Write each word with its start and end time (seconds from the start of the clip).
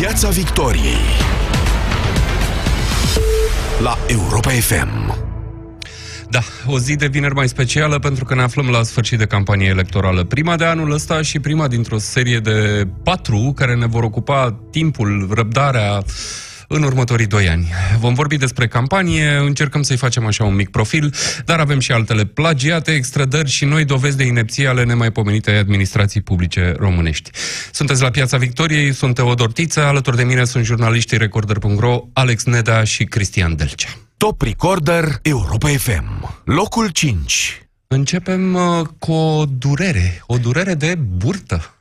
Piața 0.00 0.28
Victoriei 0.28 0.96
la 3.82 3.98
Europa 4.06 4.50
FM. 4.50 5.14
Da, 6.28 6.40
o 6.66 6.78
zi 6.78 6.96
de 6.96 7.06
vineri 7.06 7.34
mai 7.34 7.48
specială 7.48 7.98
pentru 7.98 8.24
că 8.24 8.34
ne 8.34 8.42
aflăm 8.42 8.68
la 8.68 8.82
sfârșit 8.82 9.18
de 9.18 9.26
campanie 9.26 9.68
electorală. 9.68 10.24
Prima 10.24 10.56
de 10.56 10.64
anul 10.64 10.92
ăsta 10.92 11.22
și 11.22 11.38
prima 11.38 11.68
dintr-o 11.68 11.98
serie 11.98 12.38
de 12.38 12.88
patru 13.02 13.52
care 13.56 13.74
ne 13.74 13.86
vor 13.86 14.02
ocupa 14.02 14.60
timpul, 14.70 15.28
răbdarea, 15.32 16.02
în 16.72 16.82
următorii 16.82 17.26
doi 17.26 17.48
ani. 17.48 17.68
Vom 17.98 18.14
vorbi 18.14 18.36
despre 18.36 18.66
campanie, 18.68 19.36
încercăm 19.36 19.82
să-i 19.82 19.96
facem 19.96 20.26
așa 20.26 20.44
un 20.44 20.54
mic 20.54 20.68
profil, 20.70 21.14
dar 21.44 21.58
avem 21.60 21.78
și 21.80 21.92
altele 21.92 22.24
plagiate, 22.24 22.90
extrădări 22.94 23.48
și 23.50 23.64
noi 23.64 23.84
dovezi 23.84 24.16
de 24.16 24.24
inepție 24.24 24.66
ale 24.68 24.84
nemaipomenitei 24.84 25.56
administrații 25.56 26.20
publice 26.20 26.74
românești. 26.78 27.30
Sunteți 27.72 28.02
la 28.02 28.10
Piața 28.10 28.36
Victoriei, 28.36 28.92
sunt 28.92 29.14
Teodor 29.14 29.52
Tiță, 29.52 29.80
alături 29.84 30.16
de 30.16 30.24
mine 30.24 30.44
sunt 30.44 30.64
jurnaliștii 30.64 31.18
Recorder.ro, 31.18 32.00
Alex 32.12 32.44
Neda 32.44 32.84
și 32.84 33.04
Cristian 33.04 33.56
Delcea. 33.56 33.88
Top 34.16 34.42
Recorder 34.42 35.18
Europa 35.22 35.68
FM. 35.68 36.40
Locul 36.44 36.88
5. 36.88 37.62
Începem 37.86 38.54
uh, 38.54 38.86
cu 38.98 39.12
o 39.12 39.44
durere, 39.58 40.22
o 40.26 40.36
durere 40.38 40.74
de 40.74 40.94
burtă. 40.94 41.74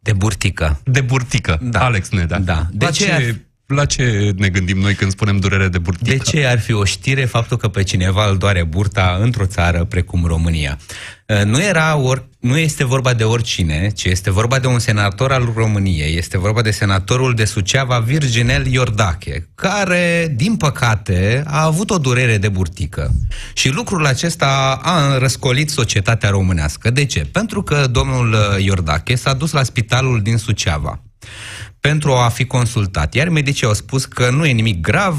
De 0.00 0.12
burtică. 0.12 0.80
De 0.84 1.00
burtică, 1.00 1.58
Da. 1.62 1.84
Alex 1.84 2.08
Neda. 2.08 2.38
Da. 2.38 2.66
De 2.72 2.84
la, 2.84 2.90
ce 2.90 3.04
ce, 3.04 3.12
ar- 3.12 3.36
la 3.66 3.84
ce 3.84 4.32
ne 4.36 4.48
gândim 4.48 4.78
noi 4.78 4.94
când 4.94 5.10
spunem 5.10 5.36
durere 5.36 5.68
de 5.68 5.78
burtică? 5.78 6.10
De 6.10 6.16
ce 6.16 6.46
ar 6.46 6.60
fi 6.60 6.72
o 6.72 6.84
știre 6.84 7.24
faptul 7.24 7.56
că 7.56 7.68
pe 7.68 7.82
cineva 7.82 8.28
îl 8.28 8.36
doare 8.36 8.62
burta 8.62 9.18
într-o 9.20 9.46
țară 9.46 9.84
precum 9.84 10.24
România? 10.24 10.78
Uh, 11.26 11.44
Nu, 11.44 11.62
era 11.62 11.96
or, 11.96 12.28
nu 12.40 12.58
este 12.58 12.84
vorba 12.84 13.14
de 13.14 13.24
oricine, 13.24 13.90
ci 13.94 14.04
este 14.04 14.30
vorba 14.30 14.58
de 14.58 14.66
un 14.66 14.78
senator 14.78 15.32
al 15.32 15.52
României. 15.56 16.16
Este 16.16 16.38
vorba 16.38 16.62
de 16.62 16.70
senatorul 16.70 17.34
de 17.34 17.44
Suceava, 17.44 17.98
Virginel 17.98 18.66
Iordache, 18.66 19.48
care, 19.54 20.32
din 20.36 20.56
păcate, 20.56 21.42
a 21.46 21.64
avut 21.64 21.90
o 21.90 21.98
durere 21.98 22.38
de 22.38 22.48
burtică. 22.48 23.14
Și 23.54 23.68
lucrul 23.68 24.06
acesta 24.06 24.80
a 24.82 25.18
răscolit 25.18 25.70
societatea 25.70 26.30
românească. 26.30 26.90
De 26.90 27.04
ce? 27.04 27.28
Pentru 27.32 27.62
că 27.62 27.86
domnul 27.86 28.32
uh, 28.32 28.64
Iordache 28.64 29.14
s-a 29.14 29.34
dus 29.34 29.52
la 29.52 29.62
spitalul 29.62 30.22
din 30.22 30.36
Suceava 30.36 31.00
pentru 31.88 32.12
a 32.12 32.28
fi 32.28 32.44
consultat. 32.44 33.14
Iar 33.14 33.28
medicii 33.28 33.66
au 33.66 33.74
spus 33.74 34.04
că 34.04 34.30
nu 34.30 34.46
e 34.46 34.52
nimic 34.52 34.80
grav, 34.80 35.18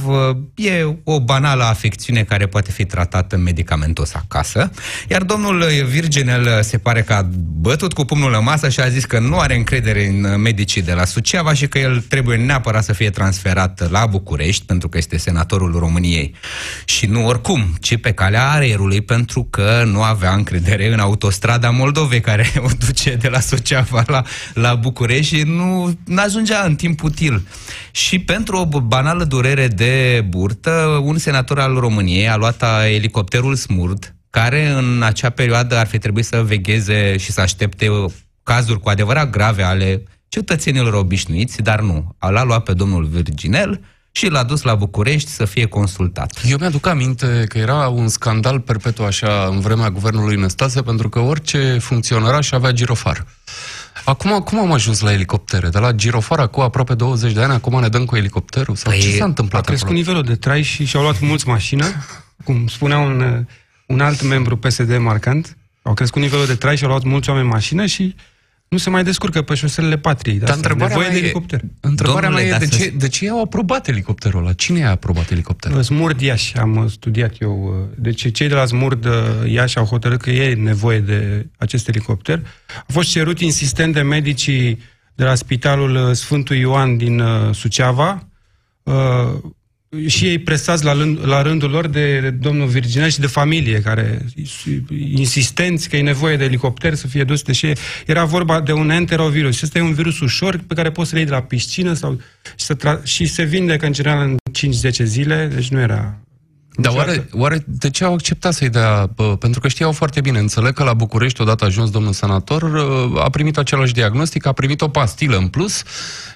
e 0.56 0.98
o 1.04 1.20
banală 1.20 1.64
afecțiune 1.64 2.24
care 2.24 2.48
poate 2.48 2.72
fi 2.72 2.86
tratată 2.86 3.38
medicamentos 3.38 4.14
acasă. 4.14 4.72
Iar 5.10 5.24
domnul 5.24 5.64
Virginel 5.90 6.64
se 6.64 6.78
pare 6.78 7.02
că 7.02 7.14
a 7.14 7.28
bătut 7.60 7.94
cu 7.94 8.06
pumnul 8.06 8.34
în 8.34 8.44
masă 8.44 8.70
și 8.70 8.80
a 8.80 8.88
zis 8.88 9.06
că 9.06 9.20
nu 9.20 9.38
are 9.38 9.56
încredere 9.56 10.08
în 10.08 10.42
medicii 10.42 10.82
de 10.82 10.94
la 10.94 11.06
Suceava 11.06 11.54
și 11.54 11.68
că 11.68 11.80
el 11.80 12.02
trebuie 12.02 12.38
neapărat 12.38 12.84
să 12.84 12.94
fie 12.94 13.10
transferat 13.10 13.92
la 13.92 14.06
București, 14.06 14.66
pentru 14.66 14.90
că 14.90 14.98
este 14.98 15.18
senatorul 15.18 15.76
României. 15.80 16.34
Și 16.86 17.06
nu 17.06 17.26
oricum, 17.26 17.78
ci 17.82 17.98
pe 17.98 18.12
calea 18.12 18.52
aerului, 18.52 19.02
pentru 19.02 19.44
că 19.44 19.84
nu 19.86 20.02
avea 20.02 20.34
încredere 20.34 20.94
în 20.94 21.00
autostrada 21.00 21.70
Moldovei, 21.70 22.22
care 22.22 22.52
o 22.68 22.70
duce 22.86 23.16
de 23.16 23.28
la 23.28 23.40
Suceava 23.40 24.04
la, 24.08 24.24
la 24.54 24.76
București 24.76 25.36
și 25.36 25.44
nu 25.44 25.98
ajungea 26.16 26.57
în 26.66 26.76
timp 26.76 27.04
util. 27.04 27.48
Și 27.92 28.20
pentru 28.20 28.58
o 28.58 28.82
banală 28.82 29.24
durere 29.24 29.68
de 29.68 30.26
burtă, 30.28 31.02
un 31.04 31.18
senator 31.18 31.60
al 31.60 31.76
României 31.76 32.30
a 32.30 32.36
luat 32.36 32.64
a 32.64 32.88
elicopterul 32.88 33.56
Smurd, 33.56 34.16
care 34.30 34.68
în 34.68 35.02
acea 35.04 35.30
perioadă 35.30 35.78
ar 35.78 35.88
fi 35.88 35.98
trebuit 35.98 36.26
să 36.26 36.44
vegheze 36.44 37.18
și 37.18 37.32
să 37.32 37.42
aștepte 37.42 37.88
cazuri 38.44 38.80
cu 38.80 38.90
adevărat 38.90 39.30
grave 39.30 39.64
ale 39.64 40.04
cetățenilor 40.28 40.94
obișnuiți, 40.94 41.62
dar 41.62 41.82
nu. 41.82 42.16
L-a 42.20 42.44
luat 42.44 42.64
pe 42.64 42.74
domnul 42.74 43.06
Virginel 43.06 43.82
și 44.12 44.30
l-a 44.30 44.44
dus 44.44 44.62
la 44.62 44.76
București 44.76 45.30
să 45.30 45.46
fie 45.46 45.66
consultat. 45.66 46.42
Eu 46.46 46.58
mi-aduc 46.60 46.88
aminte 46.88 47.46
că 47.48 47.58
era 47.58 47.88
un 47.88 48.08
scandal 48.08 48.60
perpetu 48.60 49.04
așa 49.04 49.48
în 49.52 49.60
vremea 49.60 49.90
guvernului 49.90 50.36
Năstase, 50.36 50.82
pentru 50.82 51.10
că 51.10 51.20
orice 51.20 51.78
funcționăraș 51.80 52.52
avea 52.52 52.72
girofar. 52.72 53.26
Acum, 54.04 54.40
cum 54.40 54.60
am 54.60 54.72
ajuns 54.72 55.00
la 55.00 55.12
elicoptere? 55.12 55.70
De 55.70 55.80
la 55.80 55.92
girofar 55.92 56.50
cu 56.50 56.62
aproape 56.62 56.94
20 56.94 57.34
de 57.34 57.42
ani, 57.44 57.54
acum 57.54 57.80
ne 57.80 57.88
dăm 57.88 58.06
cu 58.06 58.16
elicopterul? 58.16 58.76
Sau 58.76 58.92
Păi, 58.92 59.02
ce 59.02 59.12
s-a 59.12 59.24
A 59.24 59.28
întâmplat 59.28 59.66
crescut 59.66 59.88
acolo? 59.90 60.00
nivelul 60.00 60.24
de 60.24 60.36
trai 60.36 60.62
și 60.62 60.86
și-au 60.86 61.02
luat 61.02 61.20
mulți 61.20 61.48
mașină, 61.48 61.86
cum 62.44 62.68
spunea 62.68 62.98
un, 62.98 63.46
un 63.88 64.00
alt 64.00 64.22
membru 64.22 64.58
PSD 64.58 64.98
marcant. 64.98 65.58
Au 65.82 65.94
crescut 65.94 66.22
nivelul 66.22 66.46
de 66.46 66.56
trai 66.56 66.78
și 66.78 66.84
au 66.84 66.90
luat 66.90 67.04
mulți 67.04 67.30
oameni 67.30 67.48
mașină 67.48 67.86
și 67.86 68.16
nu 68.70 68.78
se 68.78 68.90
mai 68.90 69.04
descurcă 69.04 69.42
pe 69.42 69.54
șoselele 69.56 69.98
patriei. 69.98 70.38
De 70.38 70.46
Dar 70.46 70.56
asta, 70.56 70.70
întrebarea 70.70 70.96
nevoie 70.96 71.08
mea, 71.10 71.18
de 71.20 71.24
e, 71.24 71.26
elicopter. 71.26 71.62
întrebarea 71.80 72.30
Domnule, 72.30 72.46
mea 72.48 72.56
e 72.56 72.60
dar 72.60 72.70
de 72.70 72.76
să- 72.76 72.84
ce, 72.84 72.90
de 72.98 73.08
ce 73.08 73.30
au 73.30 73.42
aprobat 73.42 73.88
elicopterul 73.88 74.40
ăla? 74.40 74.54
Cine 74.54 74.86
a 74.86 74.90
aprobat 74.90 75.32
elicopterul? 75.32 75.82
Smurd 75.84 76.22
Iași, 76.22 76.58
am 76.58 76.76
uh, 76.78 76.90
studiat 76.90 77.36
eu. 77.42 77.64
uh, 77.64 77.96
Deci 77.98 78.32
cei 78.32 78.48
de 78.48 78.54
la 78.54 78.66
Smurd 78.66 79.06
uh, 79.06 79.12
Iași 79.46 79.78
au 79.78 79.86
hotărât 79.86 80.22
că 80.22 80.30
e 80.30 80.54
nevoie 80.54 81.00
de 81.00 81.48
acest 81.58 81.88
elicopter. 81.88 82.42
A 82.88 82.92
fost 82.92 83.10
cerut 83.10 83.40
insistent 83.40 83.94
de 83.94 84.02
medicii 84.02 84.80
de 85.16 85.24
la 85.24 85.36
Spitalul 85.36 85.96
uh, 86.10 86.16
Sfântul 86.16 86.56
Ioan 86.56 86.98
din 86.98 87.20
uh, 87.20 87.56
Suceava 87.56 88.28
uh, 88.84 88.94
și 90.08 90.26
ei 90.26 90.40
presați 90.40 90.84
la, 90.84 90.94
rând, 90.94 91.28
la 91.28 91.42
rândul 91.42 91.70
lor 91.70 91.88
de 91.88 92.30
domnul 92.30 92.68
Virginel 92.68 93.10
și 93.10 93.20
de 93.20 93.28
familie, 93.28 93.82
care 93.82 94.26
insistenți 95.16 95.90
că 95.90 95.98
e 95.98 96.02
nevoie 96.02 96.38
de 96.38 96.44
elicopter 96.44 96.94
să 96.94 97.08
fie 97.08 97.24
dus, 97.24 97.42
deși 97.42 97.72
era 98.06 98.26
vorba 98.26 98.62
de 98.62 98.72
un 98.72 98.90
enterovirus. 98.90 99.58
Și 99.58 99.62
ăsta 99.64 99.80
e 99.80 99.82
un 99.82 99.94
virus 99.94 100.20
ușor 100.20 100.64
pe 100.68 100.74
care 100.74 100.92
poți 100.92 101.10
să-l 101.10 101.18
iei 101.18 101.28
de 101.28 101.34
la 101.34 101.42
piscină 101.42 101.94
sau, 101.94 102.22
și, 102.56 102.66
să 102.66 102.76
tra- 102.76 103.04
și 103.04 103.26
se 103.26 103.44
vindecă 103.44 103.86
în 103.86 103.94
general 103.94 104.22
în 104.28 104.38
5-10 104.90 104.90
zile, 104.90 105.52
deci 105.54 105.68
nu 105.68 105.80
era... 105.80 106.27
Dar 106.78 106.92
niciodată- 106.92 107.28
oare, 107.34 107.42
oare 107.42 107.64
de 107.66 107.90
ce 107.90 108.04
au 108.04 108.14
acceptat 108.14 108.54
să-i 108.54 108.70
dea? 108.70 109.10
Bă, 109.16 109.24
pentru 109.38 109.60
că 109.60 109.68
știau 109.68 109.92
foarte 109.92 110.22
bine. 110.22 110.40
Înțeleg 110.40 110.74
că 110.74 110.84
la 110.84 110.94
București, 110.94 111.42
odată 111.42 111.66
ajuns 111.66 111.90
domnul 111.90 112.14
senator, 112.14 112.62
uh, 112.64 113.22
a 113.24 113.30
primit 113.30 113.58
același 113.58 113.94
diagnostic, 113.94 114.46
a 114.46 114.52
primit 114.52 114.82
o 114.82 114.88
pastilă 114.88 115.38
în 115.38 115.48
plus 115.48 115.84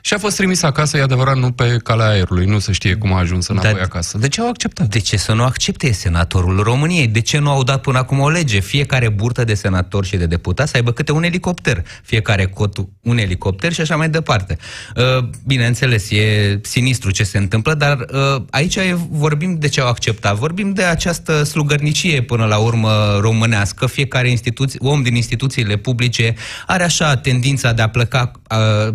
și 0.01 0.13
a 0.13 0.17
fost 0.17 0.35
trimis 0.35 0.63
acasă, 0.63 0.97
e 0.97 1.01
adevărat, 1.01 1.37
nu 1.37 1.51
pe 1.51 1.77
calea 1.83 2.07
aerului. 2.07 2.45
Nu 2.45 2.59
se 2.59 2.71
știe 2.71 2.95
cum 2.95 3.13
a 3.13 3.17
ajuns 3.19 3.47
înapoi 3.47 3.71
Dar- 3.73 3.81
acasă. 3.81 4.17
De 4.17 4.27
ce 4.27 4.41
au 4.41 4.47
acceptat? 4.49 4.87
De 4.87 4.99
ce 4.99 5.17
să 5.17 5.33
nu 5.33 5.43
accepte 5.43 5.87
E 5.87 5.91
senatorul 5.91 6.59
României? 6.63 7.07
De 7.07 7.19
ce 7.21 7.37
nu 7.37 7.49
au 7.49 7.63
dat 7.63 7.81
până 7.81 7.97
acum 7.97 8.19
o 8.19 8.29
lege? 8.29 8.59
Fiecare 8.59 9.09
burtă 9.09 9.43
de 9.43 9.53
senator 9.53 10.05
și 10.05 10.17
de 10.17 10.25
deputat 10.25 10.67
să 10.67 10.75
aibă 10.75 10.91
câte 10.91 11.11
un 11.11 11.23
elicopter. 11.23 11.83
Fiecare 12.03 12.45
cot 12.45 12.77
un 13.01 13.17
elicopter 13.17 13.73
și 13.73 13.81
așa 13.81 13.95
mai 13.95 14.09
departe. 14.09 14.57
Uh, 14.95 15.23
Bineînțeles, 15.45 16.11
e 16.11 16.59
sinistru 16.63 17.11
ce 17.11 17.23
se 17.23 17.37
întâmplă, 17.37 17.73
dar 17.73 17.97
uh, 18.13 18.41
aici 18.49 18.75
e- 18.75 18.97
vorbim 19.09 19.57
de 19.59 19.67
ce 19.67 19.81
au 19.81 19.87
acceptat. 19.87 20.30
Vorbim 20.33 20.73
de 20.73 20.83
această 20.83 21.43
slugărnicie 21.43 22.21
până 22.21 22.45
la 22.45 22.57
urmă 22.57 23.17
românească. 23.19 23.85
Fiecare 23.85 24.29
instituție, 24.29 24.79
om 24.83 25.01
din 25.01 25.15
instituțiile 25.15 25.77
publice 25.77 26.35
are 26.67 26.83
așa 26.83 27.17
tendința 27.17 27.73
de 27.73 27.81
a 27.81 27.89
pleca 27.89 28.31
uh, 28.49 28.93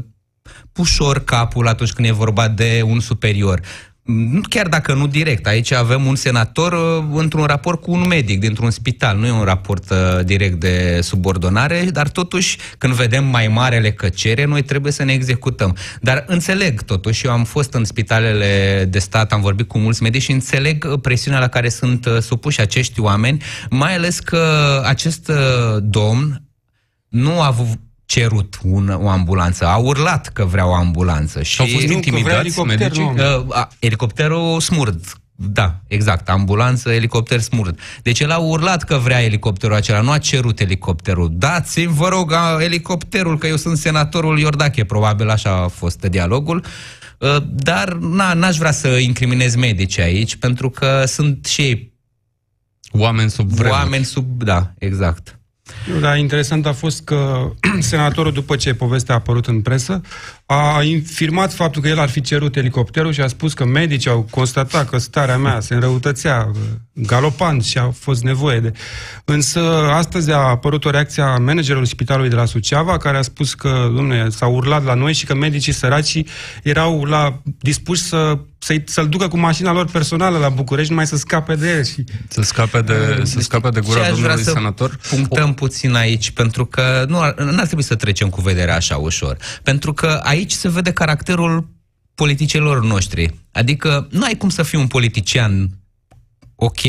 ușor 0.76 1.24
capul 1.24 1.68
atunci 1.68 1.92
când 1.92 2.08
e 2.08 2.12
vorba 2.12 2.48
de 2.48 2.82
un 2.84 3.00
superior. 3.00 3.60
Nu- 4.06 4.40
Chiar 4.48 4.68
dacă 4.68 4.94
nu 4.94 5.06
direct. 5.06 5.46
Aici 5.46 5.72
avem 5.72 6.06
un 6.06 6.14
senator 6.14 6.72
uh, 6.72 7.04
într-un 7.20 7.44
raport 7.44 7.80
cu 7.80 7.90
un 7.90 8.06
medic 8.08 8.40
dintr-un 8.40 8.70
spital. 8.70 9.18
Nu 9.18 9.26
e 9.26 9.30
un 9.30 9.44
raport 9.44 9.90
uh, 9.90 10.24
direct 10.24 10.60
de 10.60 10.98
subordonare, 11.02 11.88
dar 11.92 12.08
totuși, 12.08 12.58
când 12.78 12.92
vedem 12.92 13.24
mai 13.24 13.48
marele 13.48 13.92
căcere, 13.92 14.44
noi 14.44 14.62
trebuie 14.62 14.92
să 14.92 15.04
ne 15.04 15.12
executăm. 15.12 15.76
Dar 16.00 16.24
înțeleg 16.26 16.82
totuși, 16.82 17.26
eu 17.26 17.32
am 17.32 17.44
fost 17.44 17.74
în 17.74 17.84
spitalele 17.84 18.84
de 18.90 18.98
stat, 18.98 19.32
am 19.32 19.40
vorbit 19.40 19.68
cu 19.68 19.78
mulți 19.78 20.02
medici 20.02 20.22
și 20.22 20.32
înțeleg 20.32 20.86
uh, 20.90 21.00
presiunea 21.00 21.40
la 21.40 21.48
care 21.48 21.68
sunt 21.68 22.06
uh, 22.06 22.18
supuși 22.20 22.60
acești 22.60 23.00
oameni, 23.00 23.42
mai 23.70 23.94
ales 23.94 24.18
că 24.18 24.82
acest 24.84 25.28
uh, 25.28 25.76
domn 25.80 26.42
nu 27.08 27.40
a 27.40 27.46
avut 27.46 27.78
cerut 28.06 28.58
un, 28.62 28.88
o 28.88 29.08
ambulanță, 29.08 29.66
a 29.66 29.76
urlat 29.76 30.28
că 30.28 30.44
vrea 30.44 30.66
o 30.68 30.74
ambulanță. 30.74 31.42
Și 31.42 31.60
Au 31.60 31.66
fost 31.66 31.80
Nu, 31.80 31.86
că 31.88 31.92
intimidați 31.94 32.24
vrea 32.28 32.38
elicopter, 32.40 32.78
medicii? 32.78 33.02
nu. 33.16 33.44
Uh, 33.46 33.56
a, 33.56 33.68
elicopterul 33.78 34.60
smurd. 34.60 35.04
Da, 35.38 35.80
exact. 35.88 36.28
Ambulanță, 36.28 36.90
elicopter 36.92 37.40
smurd. 37.40 37.78
Deci 38.02 38.20
el 38.20 38.30
a 38.30 38.36
urlat 38.38 38.82
că 38.82 38.96
vrea 38.96 39.22
elicopterul 39.24 39.76
acela, 39.76 40.00
nu 40.00 40.10
a 40.10 40.18
cerut 40.18 40.60
elicopterul. 40.60 41.28
Dați-mi, 41.32 41.92
vă 41.92 42.08
rog, 42.08 42.32
a, 42.32 42.56
elicopterul, 42.60 43.38
că 43.38 43.46
eu 43.46 43.56
sunt 43.56 43.76
senatorul 43.78 44.38
Iordache. 44.38 44.84
Probabil 44.84 45.28
așa 45.30 45.50
a 45.62 45.68
fost 45.68 46.00
dialogul. 46.04 46.64
Uh, 47.18 47.36
Dar 47.48 47.92
na, 47.92 48.32
n-aș 48.34 48.56
vrea 48.56 48.72
să 48.72 48.88
incriminez 48.88 49.54
medici 49.54 49.98
aici, 49.98 50.36
pentru 50.36 50.70
că 50.70 51.04
sunt 51.06 51.46
și 51.46 51.60
ei 51.62 51.94
Oameni 52.90 53.30
sub 53.30 53.48
vremuri. 53.50 53.78
oameni 53.78 54.04
sub... 54.04 54.42
Da, 54.42 54.72
exact. 54.78 55.38
Nu, 55.92 56.00
dar 56.00 56.18
interesant 56.18 56.66
a 56.66 56.72
fost 56.72 57.04
că 57.04 57.50
senatorul, 57.78 58.32
după 58.32 58.56
ce 58.56 58.74
povestea 58.74 59.14
a 59.14 59.18
apărut 59.18 59.46
în 59.46 59.60
presă, 59.60 60.00
a 60.46 60.82
infirmat 60.82 61.52
faptul 61.52 61.82
că 61.82 61.88
el 61.88 61.98
ar 61.98 62.08
fi 62.08 62.20
cerut 62.20 62.56
elicopterul 62.56 63.12
și 63.12 63.20
a 63.20 63.26
spus 63.26 63.52
că 63.52 63.64
medicii 63.64 64.10
au 64.10 64.26
constatat 64.30 64.88
că 64.88 64.98
starea 64.98 65.38
mea 65.38 65.60
se 65.60 65.74
înrăutățea 65.74 66.50
uh, 66.52 66.58
galopant 66.92 67.64
și 67.64 67.78
a 67.78 67.90
fost 67.90 68.22
nevoie 68.22 68.60
de... 68.60 68.72
Însă 69.24 69.60
astăzi 69.90 70.30
a 70.30 70.36
apărut 70.36 70.84
o 70.84 70.90
reacție 70.90 71.22
a 71.22 71.36
managerului 71.36 71.88
spitalului 71.88 72.30
de 72.30 72.36
la 72.36 72.44
Suceava 72.44 72.96
care 72.96 73.16
a 73.16 73.22
spus 73.22 73.54
că, 73.54 73.90
domnule, 73.94 74.28
s-au 74.28 74.54
urlat 74.54 74.84
la 74.84 74.94
noi 74.94 75.12
și 75.12 75.26
că 75.26 75.34
medicii 75.34 75.72
săraci 75.72 76.22
erau 76.62 77.04
la 77.04 77.42
dispuși 77.60 78.02
să 78.02 78.38
să 78.66 78.74
să-l 78.84 79.08
ducă 79.08 79.28
cu 79.28 79.38
mașina 79.38 79.72
lor 79.72 79.86
personală 79.90 80.38
la 80.38 80.48
București, 80.48 80.90
numai 80.90 81.06
să 81.06 81.16
scape 81.16 81.54
de 81.54 81.70
el. 81.70 81.84
Și... 81.84 82.04
Să 82.28 82.42
scape 82.42 82.80
de, 82.80 83.20
să 83.22 83.40
scape 83.40 83.68
de 83.68 83.80
gura 83.80 84.08
domnului 84.08 84.42
să 84.42 84.50
senator? 84.50 84.98
punctăm 85.08 85.48
o... 85.48 85.52
puțin 85.52 85.94
aici, 85.94 86.30
pentru 86.30 86.66
că 86.66 87.04
nu 87.08 87.20
ar, 87.20 87.34
n-ar 87.34 87.66
trebui 87.66 87.84
să 87.84 87.94
trecem 87.94 88.28
cu 88.28 88.40
vederea 88.40 88.74
așa 88.74 88.96
ușor. 88.96 89.36
Pentru 89.62 89.92
că 89.92 90.20
aici 90.36 90.52
se 90.52 90.68
vede 90.68 90.92
caracterul 90.92 91.68
politicienilor 92.14 92.84
noștri. 92.84 93.34
Adică 93.52 94.08
nu 94.10 94.24
ai 94.24 94.36
cum 94.36 94.48
să 94.48 94.62
fii 94.62 94.78
un 94.78 94.86
politician 94.86 95.70
ok 96.54 96.80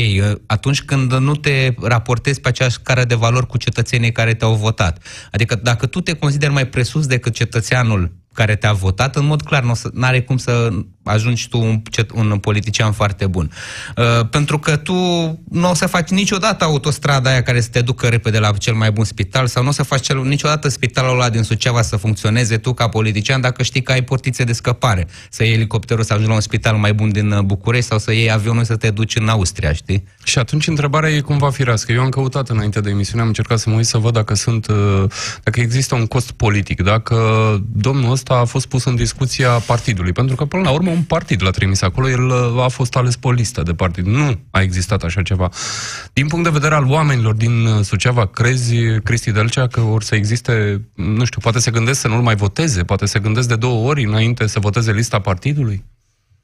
atunci 0.46 0.82
când 0.82 1.12
nu 1.12 1.34
te 1.36 1.74
raportezi 1.80 2.40
pe 2.40 2.48
aceeași 2.48 2.74
scară 2.74 3.04
de 3.04 3.14
valori 3.14 3.46
cu 3.46 3.56
cetățenii 3.56 4.12
care 4.12 4.34
te-au 4.34 4.54
votat. 4.54 5.04
Adică 5.32 5.54
dacă 5.54 5.86
tu 5.86 6.00
te 6.00 6.12
consideri 6.12 6.52
mai 6.52 6.66
presus 6.66 7.06
decât 7.06 7.34
cetățeanul 7.34 8.16
care 8.34 8.56
te-a 8.56 8.72
votat, 8.72 9.16
în 9.16 9.26
mod 9.26 9.42
clar 9.42 9.62
nu 9.62 10.06
are 10.06 10.22
cum 10.22 10.36
să 10.36 10.70
ajungi 11.08 11.48
tu 11.48 11.58
un, 11.58 11.82
un 12.30 12.38
politician 12.38 12.92
foarte 12.92 13.26
bun. 13.26 13.50
Uh, 13.96 14.28
pentru 14.30 14.58
că 14.58 14.76
tu 14.76 14.94
nu 15.50 15.70
o 15.70 15.74
să 15.74 15.86
faci 15.86 16.08
niciodată 16.08 16.64
autostrada 16.64 17.30
aia 17.30 17.42
care 17.42 17.60
să 17.60 17.68
te 17.68 17.80
ducă 17.80 18.06
repede 18.06 18.38
la 18.38 18.52
cel 18.52 18.74
mai 18.74 18.90
bun 18.90 19.04
spital 19.04 19.46
sau 19.46 19.62
nu 19.62 19.68
o 19.68 19.72
să 19.72 19.82
faci 19.82 20.00
cel, 20.00 20.22
niciodată 20.24 20.68
spitalul 20.68 21.10
ăla 21.10 21.28
din 21.28 21.42
Suceava 21.42 21.82
să 21.82 21.96
funcționeze 21.96 22.56
tu 22.56 22.72
ca 22.72 22.88
politician 22.88 23.40
dacă 23.40 23.62
știi 23.62 23.82
că 23.82 23.92
ai 23.92 24.02
portițe 24.02 24.44
de 24.44 24.52
scăpare. 24.52 25.06
Să 25.30 25.44
iei 25.44 25.54
elicopterul 25.54 26.04
să 26.04 26.12
ajungi 26.12 26.28
la 26.28 26.34
un 26.36 26.40
spital 26.40 26.76
mai 26.76 26.94
bun 26.94 27.12
din 27.12 27.30
uh, 27.30 27.40
București 27.40 27.86
sau 27.88 27.98
să 27.98 28.12
iei 28.12 28.30
avionul 28.30 28.64
să 28.64 28.76
te 28.76 28.90
duci 28.90 29.16
în 29.16 29.28
Austria, 29.28 29.72
știi? 29.72 30.04
Și 30.24 30.38
atunci 30.38 30.66
întrebarea 30.66 31.10
e 31.10 31.20
cum 31.20 31.38
va 31.38 31.50
fi 31.50 31.62
rască. 31.62 31.92
Eu 31.92 32.00
am 32.00 32.08
căutat 32.08 32.48
înainte 32.48 32.80
de 32.80 32.90
emisiune, 32.90 33.20
am 33.20 33.26
încercat 33.26 33.58
să 33.58 33.70
mă 33.70 33.76
uit 33.76 33.86
să 33.86 33.98
văd 33.98 34.12
dacă 34.12 34.34
sunt, 34.34 34.66
uh, 34.66 35.04
dacă 35.42 35.60
există 35.60 35.94
un 35.94 36.06
cost 36.06 36.30
politic, 36.30 36.82
dacă 36.82 37.16
domnul 37.72 38.10
ăsta 38.10 38.34
a 38.34 38.44
fost 38.44 38.66
pus 38.66 38.84
în 38.84 38.96
discuția 38.96 39.50
partidului, 39.50 40.12
pentru 40.12 40.36
că 40.36 40.44
până 40.44 40.62
la 40.62 40.70
urmă 40.70 40.97
un 40.98 41.04
partid 41.04 41.42
l-a 41.42 41.50
trimis 41.50 41.82
acolo, 41.82 42.08
el 42.08 42.24
uh, 42.24 42.62
a 42.62 42.68
fost 42.68 42.96
ales 42.96 43.16
pe 43.16 43.26
o 43.26 43.30
listă 43.30 43.62
de 43.62 43.74
partid. 43.74 44.06
Nu 44.06 44.40
a 44.50 44.60
existat 44.60 45.02
așa 45.02 45.22
ceva. 45.22 45.50
Din 46.12 46.26
punct 46.26 46.44
de 46.44 46.50
vedere 46.50 46.74
al 46.74 46.84
oamenilor 46.84 47.34
din 47.34 47.66
uh, 47.66 47.84
Suceava, 47.84 48.26
crezi, 48.26 48.74
Cristi 49.04 49.30
Delcea, 49.30 49.66
că 49.66 49.80
or 49.80 50.02
să 50.02 50.14
existe, 50.14 50.80
nu 50.94 51.24
știu, 51.24 51.40
poate 51.40 51.58
se 51.58 51.70
gândesc 51.70 52.00
să 52.00 52.08
nu-l 52.08 52.22
mai 52.22 52.36
voteze, 52.36 52.82
poate 52.84 53.06
se 53.06 53.18
gândesc 53.18 53.48
de 53.48 53.56
două 53.56 53.88
ori 53.88 54.04
înainte 54.04 54.46
să 54.46 54.60
voteze 54.60 54.92
lista 54.92 55.18
partidului? 55.18 55.84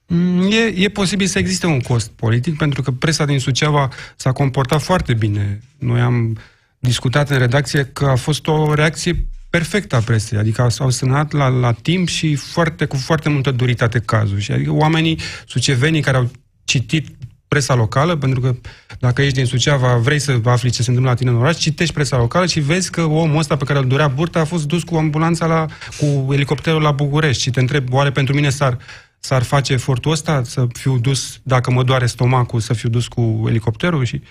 Mm, 0.06 0.50
e, 0.52 0.84
e 0.84 0.88
posibil 0.88 1.26
să 1.26 1.38
existe 1.38 1.66
un 1.66 1.80
cost 1.80 2.10
politic, 2.10 2.56
pentru 2.56 2.82
că 2.82 2.90
presa 2.90 3.24
din 3.24 3.38
Suceava 3.38 3.88
s-a 4.16 4.32
comportat 4.32 4.82
foarte 4.82 5.14
bine. 5.14 5.60
Noi 5.78 6.00
am 6.00 6.38
discutat 6.78 7.30
în 7.30 7.38
redacție 7.38 7.90
că 7.92 8.04
a 8.04 8.16
fost 8.16 8.46
o 8.46 8.74
reacție 8.74 9.26
perfectă 9.56 9.96
a 9.96 10.00
presei, 10.00 10.38
adică 10.38 10.66
s-au 10.68 10.90
semnat 10.90 11.32
la, 11.32 11.48
la 11.48 11.72
timp 11.72 12.08
și 12.08 12.34
foarte, 12.34 12.84
cu 12.84 12.96
foarte 12.96 13.28
multă 13.28 13.50
duritate 13.50 13.98
cazul. 13.98 14.38
Și 14.38 14.52
adică 14.52 14.72
oamenii, 14.72 15.18
sucevenii 15.46 16.00
care 16.00 16.16
au 16.16 16.30
citit 16.64 17.08
presa 17.48 17.74
locală, 17.74 18.16
pentru 18.16 18.40
că 18.40 18.54
dacă 18.98 19.22
ești 19.22 19.34
din 19.34 19.46
Suceava, 19.46 19.96
vrei 19.96 20.18
să 20.18 20.40
afli 20.44 20.70
ce 20.70 20.82
se 20.82 20.88
întâmplă 20.88 21.12
la 21.12 21.18
tine 21.18 21.30
în 21.30 21.36
oraș, 21.36 21.56
citești 21.56 21.94
presa 21.94 22.16
locală 22.16 22.46
și 22.46 22.60
vezi 22.60 22.90
că 22.90 23.02
omul 23.02 23.38
ăsta 23.38 23.56
pe 23.56 23.64
care 23.64 23.78
îl 23.78 23.86
durea 23.86 24.08
burta 24.08 24.40
a 24.40 24.44
fost 24.44 24.66
dus 24.66 24.82
cu 24.82 24.96
ambulanța 24.96 25.46
la, 25.46 25.66
cu 25.98 26.32
elicopterul 26.32 26.82
la 26.82 26.90
București 26.90 27.42
și 27.42 27.50
te 27.50 27.60
întreb, 27.60 27.92
oare 27.92 28.10
pentru 28.10 28.34
mine 28.34 28.50
s-ar, 28.50 28.78
s-ar 29.18 29.42
face 29.42 29.72
efortul 29.72 30.10
ăsta 30.10 30.42
să 30.44 30.66
fiu 30.72 30.98
dus, 30.98 31.40
dacă 31.42 31.70
mă 31.70 31.82
doare 31.82 32.06
stomacul, 32.06 32.60
să 32.60 32.72
fiu 32.72 32.88
dus 32.88 33.08
cu 33.08 33.44
elicopterul 33.48 34.04
și 34.04 34.22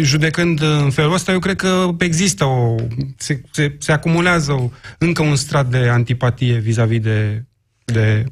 judecând 0.00 0.60
în 0.62 0.90
felul 0.90 1.12
ăsta, 1.12 1.32
eu 1.32 1.38
cred 1.38 1.56
că 1.56 1.88
există 1.98 2.44
o... 2.44 2.74
se, 3.16 3.40
se, 3.50 3.76
se 3.78 3.92
acumulează 3.92 4.52
o, 4.52 4.70
încă 4.98 5.22
un 5.22 5.36
strat 5.36 5.66
de 5.66 5.88
antipatie 5.88 6.58
vis-a-vis 6.58 7.00
de, 7.00 7.44
de 7.84 8.24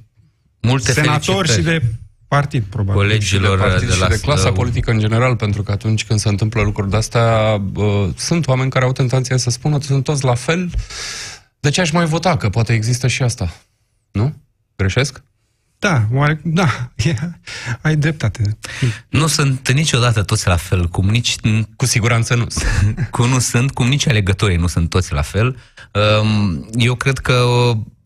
Multe 0.60 0.92
senatori 0.92 1.52
și 1.52 1.60
de 1.60 1.82
partid, 2.28 2.62
probabil. 2.62 3.00
Colegilor 3.00 3.58
de, 3.58 3.64
partid 3.64 3.88
de, 3.88 3.94
la, 3.94 4.04
și 4.04 4.10
de 4.10 4.20
clasa 4.20 4.52
politică 4.52 4.90
în 4.90 4.98
general, 4.98 5.36
pentru 5.36 5.62
că 5.62 5.72
atunci 5.72 6.04
când 6.04 6.18
se 6.18 6.28
întâmplă 6.28 6.62
lucruri 6.62 6.90
de-astea, 6.90 7.60
uh, 7.74 8.08
sunt 8.16 8.46
oameni 8.46 8.70
care 8.70 8.84
au 8.84 8.92
tentația 8.92 9.36
să 9.36 9.50
spună, 9.50 9.80
sunt 9.80 10.04
toți 10.04 10.24
la 10.24 10.34
fel, 10.34 10.70
de 11.60 11.70
ce 11.70 11.80
aș 11.80 11.90
mai 11.90 12.04
vota? 12.04 12.36
Că 12.36 12.48
poate 12.48 12.72
există 12.72 13.06
și 13.06 13.22
asta. 13.22 13.56
Nu? 14.10 14.34
Greșesc? 14.76 15.22
Da, 15.78 16.02
oare, 16.12 16.40
da, 16.44 16.90
e, 17.04 17.14
ai 17.80 17.96
dreptate. 17.96 18.58
Nu 19.08 19.26
sunt 19.26 19.72
niciodată 19.72 20.22
toți 20.22 20.48
la 20.48 20.56
fel, 20.56 20.88
cum 20.88 21.08
nici... 21.08 21.36
Cu 21.76 21.86
siguranță 21.86 22.34
nu 22.34 22.46
Cum 23.10 23.28
nu 23.28 23.38
sunt, 23.38 23.70
cum 23.70 23.88
nici 23.88 24.08
alegătorii 24.08 24.56
nu 24.56 24.66
sunt 24.66 24.88
toți 24.88 25.12
la 25.12 25.22
fel. 25.22 25.56
Um, 26.20 26.68
eu 26.74 26.94
cred 26.94 27.18
că 27.18 27.44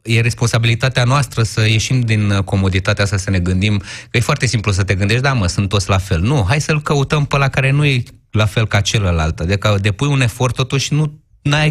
e 0.02 0.20
responsabilitatea 0.20 1.04
noastră 1.04 1.42
să 1.42 1.68
ieșim 1.68 2.00
din 2.00 2.40
comoditatea 2.44 3.04
asta, 3.04 3.16
să 3.16 3.30
ne 3.30 3.38
gândim 3.38 3.78
că 4.10 4.16
e 4.16 4.20
foarte 4.20 4.46
simplu 4.46 4.72
să 4.72 4.84
te 4.84 4.94
gândești, 4.94 5.22
da 5.22 5.32
mă, 5.32 5.46
sunt 5.46 5.68
toți 5.68 5.88
la 5.88 5.98
fel. 5.98 6.20
Nu, 6.20 6.44
hai 6.48 6.60
să-l 6.60 6.82
căutăm 6.82 7.24
pe 7.24 7.36
la 7.36 7.48
care 7.48 7.70
nu 7.70 7.84
e 7.84 8.02
la 8.30 8.46
fel 8.46 8.66
ca 8.66 8.80
celălalt. 8.80 9.40
Adică 9.40 9.78
depui 9.80 10.08
un 10.08 10.20
efort 10.20 10.54
totuși 10.54 10.94
nu 10.94 11.22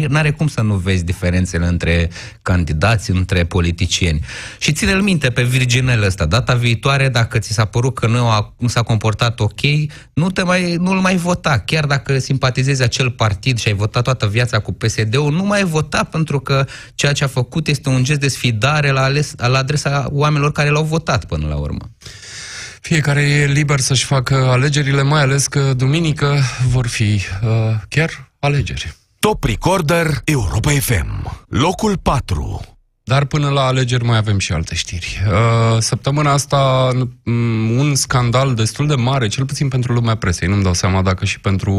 n-are 0.08 0.30
cum 0.30 0.48
să 0.48 0.60
nu 0.60 0.74
vezi 0.74 1.04
diferențele 1.04 1.66
între 1.66 2.10
candidați, 2.42 3.10
între 3.10 3.44
politicieni. 3.44 4.20
Și 4.58 4.72
ține-l 4.72 5.00
minte 5.00 5.30
pe 5.30 5.42
Virginel 5.42 6.02
ăsta. 6.02 6.26
Data 6.26 6.54
viitoare, 6.54 7.08
dacă 7.08 7.38
ți 7.38 7.52
s-a 7.52 7.64
părut 7.64 7.94
că 7.94 8.06
nu, 8.06 8.28
a, 8.28 8.54
nu 8.58 8.68
s-a 8.68 8.82
comportat 8.82 9.40
ok, 9.40 9.60
nu 10.12 10.30
te 10.30 10.42
mai, 10.42 10.74
nu-l 10.74 11.00
mai 11.00 11.16
vota. 11.16 11.58
Chiar 11.58 11.86
dacă 11.86 12.18
simpatizezi 12.18 12.82
acel 12.82 13.10
partid 13.10 13.58
și 13.58 13.68
ai 13.68 13.74
votat 13.74 14.02
toată 14.02 14.26
viața 14.26 14.58
cu 14.58 14.72
PSD-ul, 14.72 15.32
nu 15.32 15.44
mai 15.44 15.64
vota 15.64 16.04
pentru 16.04 16.40
că 16.40 16.66
ceea 16.94 17.12
ce 17.12 17.24
a 17.24 17.26
făcut 17.26 17.66
este 17.66 17.88
un 17.88 18.04
gest 18.04 18.20
de 18.20 18.28
sfidare 18.28 18.90
la, 18.90 19.02
ales, 19.02 19.34
la 19.36 19.58
adresa 19.58 20.06
oamenilor 20.10 20.52
care 20.52 20.68
l-au 20.68 20.84
votat 20.84 21.24
până 21.24 21.46
la 21.46 21.56
urmă. 21.56 21.90
Fiecare 22.80 23.22
e 23.22 23.46
liber 23.46 23.80
să-și 23.80 24.04
facă 24.04 24.34
alegerile, 24.34 25.02
mai 25.02 25.20
ales 25.20 25.46
că 25.46 25.74
duminică 25.76 26.40
vor 26.68 26.86
fi 26.86 27.02
uh, 27.02 27.20
chiar 27.88 28.30
alegeri. 28.38 28.96
Top 29.20 29.44
Recorder 29.44 30.22
Europa 30.26 30.72
FM. 30.72 31.24
Locul 31.48 31.98
4. 32.00 32.77
Dar 33.08 33.24
până 33.24 33.48
la 33.48 33.62
alegeri 33.64 34.04
mai 34.04 34.16
avem 34.16 34.38
și 34.38 34.52
alte 34.52 34.74
știri. 34.74 35.22
Uh, 35.26 35.76
săptămâna 35.78 36.32
asta 36.32 36.90
mm, 37.22 37.78
un 37.78 37.94
scandal 37.94 38.54
destul 38.54 38.86
de 38.86 38.94
mare, 38.94 39.28
cel 39.28 39.44
puțin 39.44 39.68
pentru 39.68 39.92
lumea 39.92 40.14
presei, 40.14 40.48
nu-mi 40.48 40.62
dau 40.62 40.74
seama 40.74 41.02
dacă 41.02 41.24
și 41.24 41.40
pentru 41.40 41.72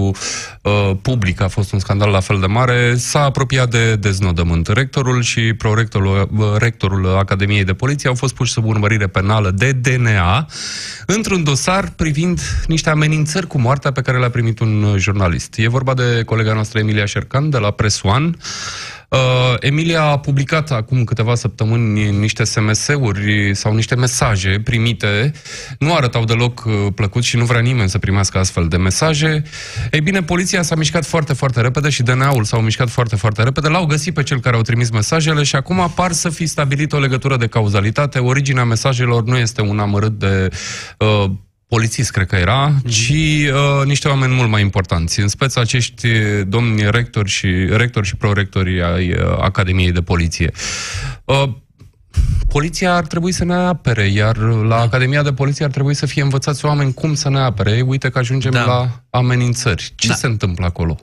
uh, 0.62 0.92
public 1.02 1.42
a 1.42 1.48
fost 1.48 1.72
un 1.72 1.80
scandal 1.80 2.10
la 2.10 2.20
fel 2.20 2.40
de 2.40 2.46
mare, 2.46 2.96
s-a 2.96 3.24
apropiat 3.24 3.70
de 3.70 3.96
deznodământ. 3.96 4.68
Rectorul 4.68 5.22
și 5.22 5.54
prorectorul 5.54 6.30
uh, 6.38 6.46
rectorul 6.58 7.18
Academiei 7.18 7.64
de 7.64 7.74
Poliție 7.74 8.10
au 8.10 8.16
fost 8.16 8.34
puși 8.34 8.52
sub 8.52 8.66
urmărire 8.66 9.07
penală 9.07 9.52
de 9.52 9.71
DNA 9.71 10.48
într-un 11.06 11.44
dosar 11.44 11.90
privind 11.95 12.42
niște 12.68 12.90
amenințări 12.90 13.48
cu 13.48 13.59
moartea 13.59 13.92
pe 13.92 14.02
care 14.02 14.19
le-a 14.19 14.30
primit 14.30 14.59
un 14.59 14.95
jurnalist. 14.98 15.54
E 15.57 15.69
vorba 15.69 15.94
de 15.94 16.24
colega 16.26 16.54
noastră 16.54 16.80
Emilia 16.80 17.06
Șercan 17.06 17.50
de 17.50 17.57
la 17.57 17.71
Press 17.71 18.02
One. 18.04 18.30
Uh, 19.09 19.56
Emilia 19.59 20.04
a 20.04 20.19
publicat 20.19 20.71
acum 20.71 21.04
câteva 21.04 21.35
săptămâni 21.35 22.18
niște 22.18 22.44
SMS-uri 22.44 23.51
sau 23.54 23.73
niște 23.73 23.95
mesaje 23.95 24.61
primite. 24.63 25.31
Nu 25.80 25.95
arătau 25.95 26.23
deloc 26.23 26.63
uh, 26.66 26.73
plăcut 26.95 27.23
și 27.23 27.37
nu 27.37 27.45
vrea 27.45 27.59
nimeni 27.59 27.89
să 27.89 27.97
primească 27.97 28.37
astfel 28.37 28.68
de 28.68 28.78
mesaje. 28.78 29.44
Ei 29.92 30.01
bine, 30.01 30.21
poliția 30.21 30.61
s-a 30.61 30.75
mișcat 30.75 31.06
foarte, 31.06 31.33
foarte 31.33 31.61
repede 31.61 31.89
și 31.89 32.04
DNA-ul 32.04 32.44
s-au 32.44 32.61
mișcat 32.61 32.89
foarte, 32.89 33.16
foarte 33.16 33.44
repede. 33.44 33.68
L-au 33.68 33.85
găsit 33.85 34.13
pe 34.13 34.23
cel 34.23 34.39
care 34.39 34.56
au 34.56 34.61
trimis 34.61 34.89
mesajele 34.89 35.44
și 35.44 35.56
acum 35.56 35.80
apar 35.80 36.11
să 36.11 36.30
fi 36.30 36.45
stabilit 36.45 36.94
o 36.94 36.99
legătură 36.99 37.37
de 37.37 37.47
cauzalitate. 37.47 38.19
Originea 38.19 38.63
mesajelor 38.63 39.23
nu 39.23 39.37
este 39.37 39.61
un 39.61 39.80
amărât 39.80 40.19
de 40.19 40.49
uh, 40.97 41.31
polițist, 41.69 42.11
cred 42.11 42.28
că 42.28 42.35
era, 42.35 42.73
mm-hmm. 42.73 42.90
ci 42.90 43.09
uh, 43.09 43.85
niște 43.85 44.07
oameni 44.07 44.33
mult 44.33 44.49
mai 44.49 44.61
importanți. 44.61 45.19
În 45.19 45.28
speț 45.28 45.56
acești 45.56 46.07
domni 46.47 46.92
rectori 46.92 47.30
și, 47.30 47.47
rectori 47.69 48.07
și 48.07 48.16
prorectori 48.16 48.83
ai 48.83 49.11
uh, 49.11 49.38
Academiei 49.40 49.92
de 49.92 50.02
Poliție. 50.02 50.52
Uh, 51.23 51.44
poliția 52.47 52.95
ar 52.95 53.07
trebui 53.07 53.31
să 53.31 53.45
ne 53.45 53.54
apere, 53.54 54.06
iar 54.06 54.38
la 54.38 54.80
Academia 54.80 55.23
de 55.23 55.33
Poliție 55.33 55.66
ar 55.66 55.71
trebui 55.71 55.94
să 55.94 56.06
fie 56.06 56.21
învățați 56.21 56.66
oameni 56.66 56.94
cum 56.94 57.14
să 57.14 57.30
ne 57.30 57.40
apere. 57.40 57.81
Uite 57.81 58.09
că 58.09 58.18
ajungem 58.18 58.52
da. 58.52 58.66
la 58.66 59.04
amenințări. 59.09 59.94
Ce 59.95 60.07
da. 60.07 60.14
se 60.14 60.28
întâmplă 60.28 60.66
acolo? 60.66 60.99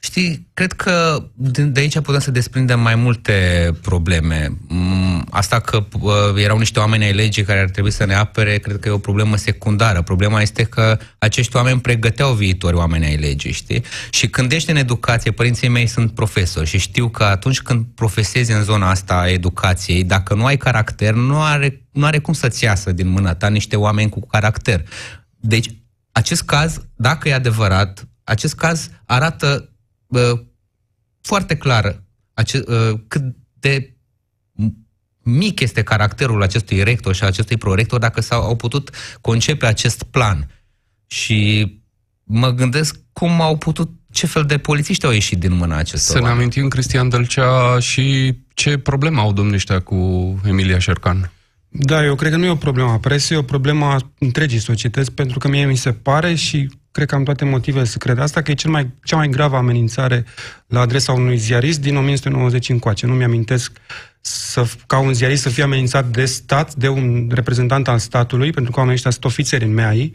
Știi, 0.00 0.48
cred 0.54 0.72
că 0.72 1.24
de 1.34 1.80
aici 1.80 2.00
putem 2.00 2.20
să 2.20 2.30
desprindem 2.30 2.80
mai 2.80 2.94
multe 2.94 3.32
probleme. 3.82 4.58
Mm, 4.68 5.26
asta 5.30 5.60
că 5.60 5.86
uh, 6.00 6.12
erau 6.36 6.58
niște 6.58 6.78
oameni 6.78 7.04
ai 7.04 7.12
legii 7.12 7.42
care 7.42 7.60
ar 7.60 7.68
trebui 7.68 7.90
să 7.90 8.04
ne 8.04 8.14
apere, 8.14 8.58
cred 8.58 8.78
că 8.78 8.88
e 8.88 8.92
o 8.92 8.98
problemă 8.98 9.36
secundară. 9.36 10.02
Problema 10.02 10.40
este 10.40 10.64
că 10.64 10.98
acești 11.18 11.56
oameni 11.56 11.80
pregăteau 11.80 12.32
viitori 12.32 12.76
oameni 12.76 13.04
ai 13.04 13.16
legii, 13.16 13.52
știi? 13.52 13.84
Și 14.10 14.28
când 14.28 14.52
ești 14.52 14.70
în 14.70 14.76
educație, 14.76 15.30
părinții 15.30 15.68
mei 15.68 15.86
sunt 15.86 16.14
profesori 16.14 16.66
și 16.66 16.78
știu 16.78 17.08
că 17.08 17.24
atunci 17.24 17.60
când 17.60 17.86
profesezi 17.94 18.52
în 18.52 18.62
zona 18.62 18.90
asta 18.90 19.14
a 19.14 19.28
educației, 19.28 20.04
dacă 20.04 20.34
nu 20.34 20.44
ai 20.44 20.56
caracter, 20.56 21.14
nu 21.14 21.42
are, 21.42 21.86
nu 21.92 22.04
are 22.04 22.18
cum 22.18 22.32
să-ți 22.32 22.64
iasă 22.64 22.92
din 22.92 23.08
mâna 23.08 23.34
ta 23.34 23.48
niște 23.48 23.76
oameni 23.76 24.10
cu 24.10 24.26
caracter. 24.26 24.82
Deci, 25.36 25.70
acest 26.12 26.42
caz, 26.42 26.80
dacă 26.96 27.28
e 27.28 27.34
adevărat, 27.34 28.08
acest 28.24 28.54
caz 28.54 28.90
arată 29.06 29.72
uh, 30.08 30.40
foarte 31.20 31.56
clar 31.56 32.02
ace- 32.34 32.64
uh, 32.66 33.00
cât 33.08 33.22
de 33.58 33.92
mic 35.22 35.60
este 35.60 35.82
caracterul 35.82 36.42
acestui 36.42 36.82
rector 36.82 37.14
și 37.14 37.24
acestui 37.24 37.56
prorector 37.56 37.98
dacă 37.98 38.20
s-au 38.20 38.42
au 38.42 38.56
putut 38.56 38.90
concepe 39.20 39.66
acest 39.66 40.02
plan. 40.02 40.50
Și 41.06 41.72
mă 42.24 42.50
gândesc 42.50 43.00
cum 43.12 43.40
au 43.40 43.56
putut, 43.56 43.90
ce 44.12 44.26
fel 44.26 44.44
de 44.44 44.58
polițiști 44.58 45.06
au 45.06 45.12
ieșit 45.12 45.38
din 45.38 45.52
mâna 45.52 45.76
acestor 45.76 46.16
Să 46.16 46.22
ne 46.22 46.28
amintim, 46.28 46.68
Cristian 46.68 47.08
Dălcea, 47.08 47.78
și 47.78 48.34
ce 48.54 48.78
problemă 48.78 49.20
au 49.20 49.32
domniștea 49.32 49.80
cu 49.80 49.96
Emilia 50.44 50.78
Șercan. 50.78 51.32
Da, 51.68 52.04
eu 52.04 52.14
cred 52.14 52.30
că 52.30 52.36
nu 52.36 52.44
e 52.44 52.50
o 52.50 52.56
problemă 52.56 52.90
a 52.90 52.98
presei, 52.98 53.36
e 53.36 53.40
o 53.40 53.42
problemă 53.42 53.84
a 53.84 54.12
întregii 54.18 54.58
societăți, 54.58 55.12
pentru 55.12 55.38
că 55.38 55.48
mie 55.48 55.66
mi 55.66 55.76
se 55.76 55.92
pare 55.92 56.34
și 56.34 56.68
cred 56.98 57.10
că 57.10 57.16
am 57.16 57.22
toate 57.22 57.44
motivele 57.44 57.84
să 57.84 57.98
cred 57.98 58.18
asta, 58.18 58.42
că 58.42 58.50
e 58.50 58.54
cel 58.54 58.70
mai, 58.70 58.90
cea 59.02 59.16
mai 59.16 59.28
gravă 59.28 59.56
amenințare 59.56 60.24
la 60.66 60.80
adresa 60.80 61.12
unui 61.12 61.36
ziarist 61.36 61.80
din 61.80 61.96
1990 61.96 62.68
încoace. 62.68 63.06
Nu 63.06 63.12
mi-amintesc 63.14 63.72
să, 64.20 64.64
ca 64.86 64.98
un 64.98 65.12
ziarist 65.12 65.42
să 65.42 65.48
fie 65.48 65.62
amenințat 65.62 66.06
de 66.06 66.24
stat, 66.24 66.74
de 66.74 66.88
un 66.88 67.30
reprezentant 67.34 67.88
al 67.88 67.98
statului, 67.98 68.50
pentru 68.50 68.72
că 68.72 68.76
oamenii 68.78 68.96
ăștia 68.96 69.10
sunt 69.10 69.24
ofițeri 69.24 69.64
în 69.64 69.74
MEAI, 69.74 70.14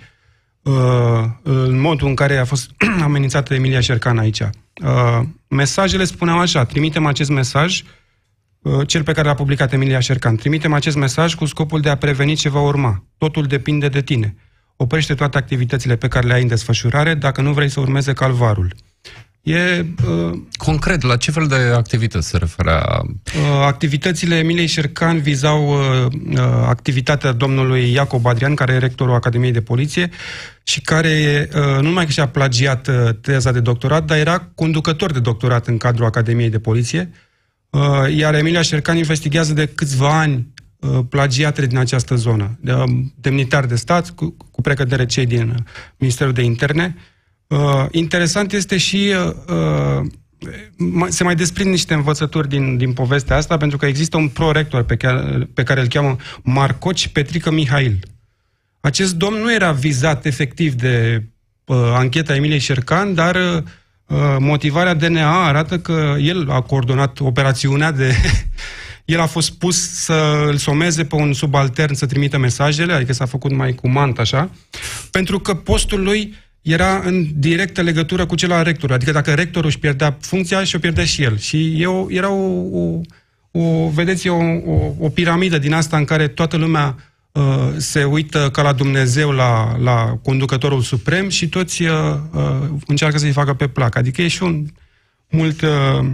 uh, 0.62 0.74
în 1.44 1.80
modul 1.80 2.08
în 2.08 2.16
care 2.16 2.38
a 2.38 2.46
fost 2.46 2.72
amenințată 3.08 3.54
Emilia 3.54 3.80
Șercan 3.80 4.18
aici. 4.18 4.40
Uh, 4.40 5.22
mesajele 5.48 6.04
spuneau 6.04 6.40
așa, 6.40 6.66
trimitem 6.66 7.06
acest 7.06 7.30
mesaj, 7.30 7.84
uh, 8.62 8.88
cel 8.88 9.04
pe 9.04 9.12
care 9.12 9.28
l-a 9.28 9.34
publicat 9.34 9.74
Emilia 9.74 10.00
Șercan, 10.00 10.36
trimitem 10.36 10.74
acest 10.74 10.96
mesaj 10.96 11.36
cu 11.36 11.46
scopul 11.46 11.82
de 11.82 11.90
a 11.90 11.98
preveni 11.98 12.36
ce 12.36 12.50
va 12.50 12.62
urma. 12.62 13.04
Totul 13.18 13.44
depinde 13.44 13.88
de 13.88 14.02
tine 14.02 14.36
oprește 14.84 15.14
toate 15.14 15.38
activitățile 15.38 15.96
pe 15.96 16.08
care 16.08 16.28
le 16.28 16.34
ai 16.34 16.42
în 16.42 16.48
desfășurare 16.48 17.14
dacă 17.14 17.42
nu 17.42 17.54
vrei 17.54 17.70
să 17.70 17.80
urmeze 17.80 18.14
calvarul. 18.14 18.76
E, 19.44 19.86
uh, 20.08 20.40
Concret, 20.58 21.02
la 21.02 21.18
ce 21.18 21.32
fel 21.32 21.48
de 21.48 21.56
activități 21.56 22.28
se 22.28 22.38
referea? 22.38 23.02
Uh, 23.04 23.66
activitățile 23.66 24.38
Emiliei 24.38 24.68
Șercan 24.68 25.22
vizau 25.22 25.68
uh, 25.68 26.06
uh, 26.30 26.40
activitatea 26.68 27.32
domnului 27.32 27.92
Iacob 27.92 28.26
Adrian, 28.26 28.56
care 28.56 28.74
e 28.74 28.78
rectorul 28.78 29.14
Academiei 29.14 29.52
de 29.52 29.62
Poliție 29.62 30.10
și 30.64 30.82
care 30.82 31.50
uh, 31.56 31.62
nu 31.62 31.82
numai 31.82 32.06
că 32.06 32.12
și-a 32.12 32.28
plagiat 32.28 32.88
uh, 32.88 33.10
teza 33.22 33.52
de 33.52 33.60
doctorat, 33.60 34.06
dar 34.06 34.18
era 34.18 34.50
conducător 34.56 35.12
de 35.12 35.20
doctorat 35.20 35.68
în 35.68 35.78
cadrul 35.78 36.06
Academiei 36.06 36.50
de 36.50 36.60
Poliție. 36.60 37.12
Uh, 37.70 37.82
iar 38.16 38.36
Emilia 38.36 38.62
Șercan 38.62 38.98
investigează 38.98 39.54
de 39.54 39.66
câțiva 39.66 40.20
ani 40.20 40.36
Uh, 40.36 40.53
plagiatele 41.10 41.68
din 41.68 41.78
această 41.78 42.16
zonă, 42.16 42.58
de, 42.62 42.74
um, 42.74 43.14
demnitari 43.22 43.68
de 43.68 43.76
stat, 43.76 44.10
cu, 44.10 44.36
cu 44.52 44.62
precădere 44.62 45.06
cei 45.06 45.26
din 45.26 45.50
uh, 45.50 45.56
Ministerul 45.98 46.34
de 46.34 46.42
Interne. 46.42 46.96
Uh, 47.48 47.86
interesant 47.92 48.54
este 48.54 48.78
și 48.78 49.14
uh, 49.48 50.06
se 51.08 51.24
mai 51.24 51.36
desprind 51.36 51.70
niște 51.70 51.94
învățături 51.94 52.50
din, 52.50 52.78
din 52.78 52.94
povestea 52.94 53.36
asta, 53.36 53.58
pentru 53.58 53.78
că 53.78 53.86
există 53.86 54.18
un 54.18 54.28
prorector 54.28 54.84
pe 54.84 54.96
care, 54.96 55.50
pe 55.54 55.64
care 55.64 55.82
îl 55.82 55.88
cheamă 55.88 56.16
Marcoci 56.42 57.08
Petrică 57.08 57.52
Mihail. 57.52 58.00
Acest 58.80 59.16
domn 59.16 59.38
nu 59.38 59.54
era 59.54 59.72
vizat 59.72 60.26
efectiv 60.26 60.74
de 60.74 61.24
uh, 61.66 61.78
ancheta 61.94 62.36
Emiliei 62.36 62.60
Șercan, 62.60 63.14
dar 63.14 63.36
uh, 63.36 64.36
motivarea 64.40 64.94
DNA 64.94 65.46
arată 65.48 65.80
că 65.80 66.16
el 66.20 66.50
a 66.50 66.62
coordonat 66.62 67.20
operațiunea 67.20 67.92
de 67.92 68.16
El 69.06 69.20
a 69.20 69.26
fost 69.26 69.52
pus 69.52 69.90
să 69.90 70.46
îl 70.48 70.58
someze 70.58 71.06
pe 71.06 71.16
un 71.16 71.34
subaltern 71.34 71.94
să 71.94 72.06
trimită 72.06 72.38
mesajele, 72.38 72.94
adică 72.94 73.14
s-a 73.14 73.26
făcut 73.26 73.52
mai 73.52 73.74
cu 73.74 73.90
mant 73.90 74.20
așa, 74.20 74.50
pentru 75.12 75.40
că 75.40 75.54
postul 75.54 76.04
lui 76.04 76.34
era 76.62 77.02
în 77.06 77.28
directă 77.36 77.82
legătură 77.82 78.26
cu 78.26 78.36
cel 78.36 78.52
al 78.52 78.64
rectorului. 78.64 78.96
Adică 78.96 79.12
dacă 79.12 79.34
rectorul 79.34 79.70
își 79.70 79.80
pierdea 79.80 80.18
funcția, 80.22 80.64
și 80.64 80.76
o 80.76 80.80
pierdea 80.80 81.06
și 81.06 81.24
el. 81.24 81.38
Și 81.38 81.82
eu, 81.82 82.08
era 82.10 82.32
o, 82.32 82.62
o, 82.72 83.02
o 83.52 83.90
vedeți, 83.90 84.28
o, 84.28 84.36
o, 84.66 84.94
o 85.00 85.10
piramidă 85.10 85.58
din 85.58 85.74
asta 85.74 85.98
în 85.98 86.06
care 86.06 86.28
toată 86.28 86.58
lumea 86.58 86.96
uh, 87.32 87.70
se 87.78 88.04
uită 88.04 88.50
ca 88.52 88.62
la 88.62 88.74
Dumnezeu 88.74 89.32
la, 89.32 89.78
la 89.78 90.20
conducătorul 90.22 90.82
suprem 90.82 91.30
și 91.30 91.48
toți 91.48 91.84
uh, 91.84 91.90
uh, 92.32 92.70
încearcă 92.88 93.18
să-i 93.18 93.32
facă 93.32 93.54
pe 93.54 93.68
plac. 93.68 93.96
Adică 93.96 94.22
e 94.22 94.28
și 94.28 94.44
un 94.44 94.66
mult... 95.30 95.62
Uh, 95.62 96.06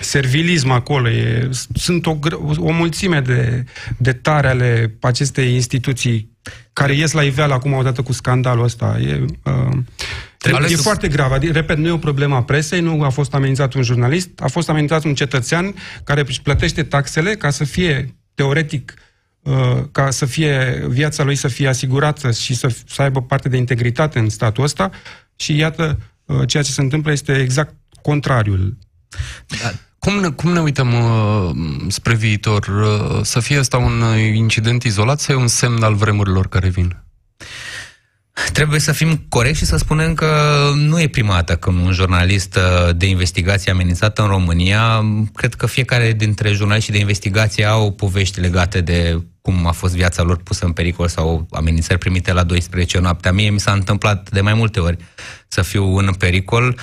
servilism 0.00 0.70
acolo. 0.70 1.08
E, 1.08 1.50
sunt 1.74 2.06
o, 2.06 2.18
o 2.56 2.70
mulțime 2.70 3.20
de 3.20 3.64
detalii 3.96 4.48
ale 4.48 4.96
acestei 5.00 5.54
instituții 5.54 6.32
care 6.72 6.94
ies 6.94 7.12
la 7.12 7.22
iveală 7.22 7.54
acum 7.54 7.72
odată 7.72 8.02
cu 8.02 8.12
scandalul 8.12 8.64
ăsta. 8.64 8.98
E, 9.00 9.24
uh, 9.44 10.70
e 10.70 10.76
foarte 10.76 11.08
grav. 11.08 11.32
Adică, 11.32 11.52
repet, 11.52 11.76
nu 11.76 11.86
e 11.86 11.90
o 11.90 11.98
problemă 11.98 12.34
a 12.34 12.42
presei, 12.42 12.80
nu 12.80 13.02
a 13.02 13.08
fost 13.08 13.34
amenințat 13.34 13.74
un 13.74 13.82
jurnalist, 13.82 14.30
a 14.36 14.48
fost 14.48 14.68
amenințat 14.68 15.04
un 15.04 15.14
cetățean 15.14 15.74
care 16.04 16.24
își 16.26 16.42
plătește 16.42 16.82
taxele 16.82 17.34
ca 17.34 17.50
să 17.50 17.64
fie, 17.64 18.16
teoretic, 18.34 18.94
uh, 19.42 19.82
ca 19.92 20.10
să 20.10 20.26
fie 20.26 20.84
viața 20.88 21.22
lui 21.22 21.34
să 21.34 21.48
fie 21.48 21.68
asigurată 21.68 22.30
și 22.30 22.54
să, 22.54 22.74
să 22.86 23.02
aibă 23.02 23.22
parte 23.22 23.48
de 23.48 23.56
integritate 23.56 24.18
în 24.18 24.28
statul 24.28 24.64
ăsta 24.64 24.90
și 25.36 25.56
iată, 25.56 25.98
uh, 26.24 26.48
ceea 26.48 26.62
ce 26.62 26.70
se 26.70 26.80
întâmplă 26.80 27.12
este 27.12 27.40
exact 27.40 27.74
contrariul. 28.02 28.76
Da. 29.62 29.72
Cum 30.04 30.20
ne, 30.20 30.30
cum 30.30 30.52
ne 30.52 30.60
uităm 30.60 30.92
uh, 30.92 31.50
spre 31.88 32.14
viitor? 32.14 32.66
Uh, 32.66 33.20
să 33.22 33.40
fie 33.40 33.58
asta 33.58 33.76
un 33.76 34.02
incident 34.34 34.82
izolat 34.82 35.20
sau 35.20 35.34
e 35.34 35.38
un 35.38 35.46
semn 35.46 35.82
al 35.82 35.94
vremurilor 35.94 36.48
care 36.48 36.68
vin? 36.68 37.04
Trebuie 38.52 38.80
să 38.80 38.92
fim 38.92 39.24
corecți 39.28 39.58
și 39.58 39.64
să 39.64 39.76
spunem 39.76 40.14
că 40.14 40.30
nu 40.74 41.00
e 41.00 41.08
prima 41.08 41.34
dată 41.34 41.56
când 41.56 41.84
un 41.86 41.92
jurnalist 41.92 42.56
uh, 42.56 42.96
de 42.96 43.06
investigație 43.06 43.72
amenințat 43.72 44.18
în 44.18 44.26
România. 44.26 45.04
Cred 45.34 45.54
că 45.54 45.66
fiecare 45.66 46.12
dintre 46.12 46.52
jurnaliștii 46.52 46.92
de 46.92 46.98
investigație 46.98 47.64
au 47.64 47.92
povești 47.92 48.40
legate 48.40 48.80
de 48.80 49.22
cum 49.40 49.66
a 49.66 49.72
fost 49.72 49.94
viața 49.94 50.22
lor 50.22 50.36
pusă 50.36 50.64
în 50.64 50.72
pericol 50.72 51.08
sau 51.08 51.46
amenințări 51.50 51.98
primite 51.98 52.32
la 52.32 52.42
12 52.42 52.98
noaptea. 52.98 53.32
Mie 53.32 53.50
mi 53.50 53.60
s-a 53.60 53.72
întâmplat 53.72 54.30
de 54.30 54.40
mai 54.40 54.54
multe 54.54 54.80
ori 54.80 54.96
să 55.54 55.62
fiu 55.62 55.96
în 55.96 56.12
pericol. 56.18 56.78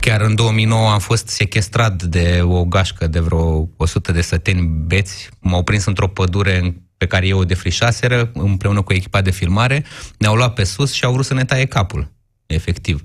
Chiar 0.00 0.20
în 0.20 0.34
2009 0.34 0.90
am 0.90 0.98
fost 0.98 1.28
sequestrat 1.28 2.02
de 2.02 2.40
o 2.42 2.64
gașcă 2.64 3.06
de 3.06 3.20
vreo 3.20 3.68
100 3.76 4.12
de 4.12 4.20
săteni 4.20 4.66
beți. 4.86 5.28
M-au 5.40 5.62
prins 5.62 5.84
într-o 5.84 6.08
pădure 6.08 6.82
pe 6.96 7.06
care 7.06 7.26
eu 7.26 7.38
o 7.38 7.44
defrișaseră 7.44 8.30
împreună 8.34 8.82
cu 8.82 8.92
echipa 8.92 9.20
de 9.20 9.30
filmare, 9.30 9.84
ne-au 10.18 10.34
luat 10.34 10.54
pe 10.54 10.64
sus 10.64 10.92
și 10.92 11.04
au 11.04 11.12
vrut 11.12 11.24
să 11.24 11.34
ne 11.34 11.44
taie 11.44 11.64
capul, 11.64 12.12
efectiv. 12.46 13.04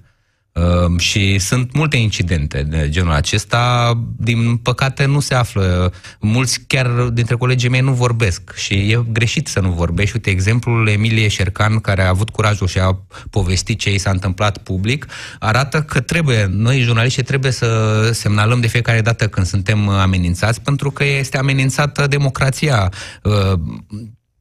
Uh, 0.54 1.00
și 1.00 1.40
sunt 1.40 1.74
multe 1.74 1.98
incidente 1.98 2.64
de 2.64 2.90
genul 2.90 3.12
acesta. 3.12 3.94
Din 4.18 4.58
păcate 4.58 5.06
nu 5.06 5.20
se 5.20 5.34
află. 5.34 5.94
Mulți 6.20 6.60
chiar 6.68 6.88
dintre 6.88 7.36
colegii 7.36 7.70
mei 7.70 7.82
nu 7.82 7.92
vorbesc 7.92 8.56
și 8.56 8.74
e 8.74 9.04
greșit 9.12 9.48
să 9.48 9.60
nu 9.60 9.72
vorbești. 9.72 10.16
Uite, 10.16 10.30
exemplul 10.30 10.88
Emilie 10.88 11.28
Șercan, 11.28 11.80
care 11.80 12.02
a 12.02 12.10
avut 12.10 12.30
curajul 12.30 12.68
și 12.68 12.80
a 12.80 13.00
povestit 13.30 13.80
ce 13.80 13.94
i 13.94 13.98
s-a 13.98 14.10
întâmplat 14.10 14.58
public, 14.58 15.06
arată 15.40 15.82
că 15.82 16.00
trebuie, 16.00 16.48
noi 16.52 16.80
jurnaliștii 16.82 17.24
trebuie 17.24 17.52
să 17.52 18.10
semnalăm 18.14 18.60
de 18.60 18.68
fiecare 18.68 19.02
dată 19.02 19.28
când 19.28 19.46
suntem 19.46 19.90
amenințați, 19.90 20.62
pentru 20.62 20.92
că 20.92 21.04
este 21.04 21.38
amenințată 21.38 22.08
democrația 22.08 22.92
uh, 23.24 23.60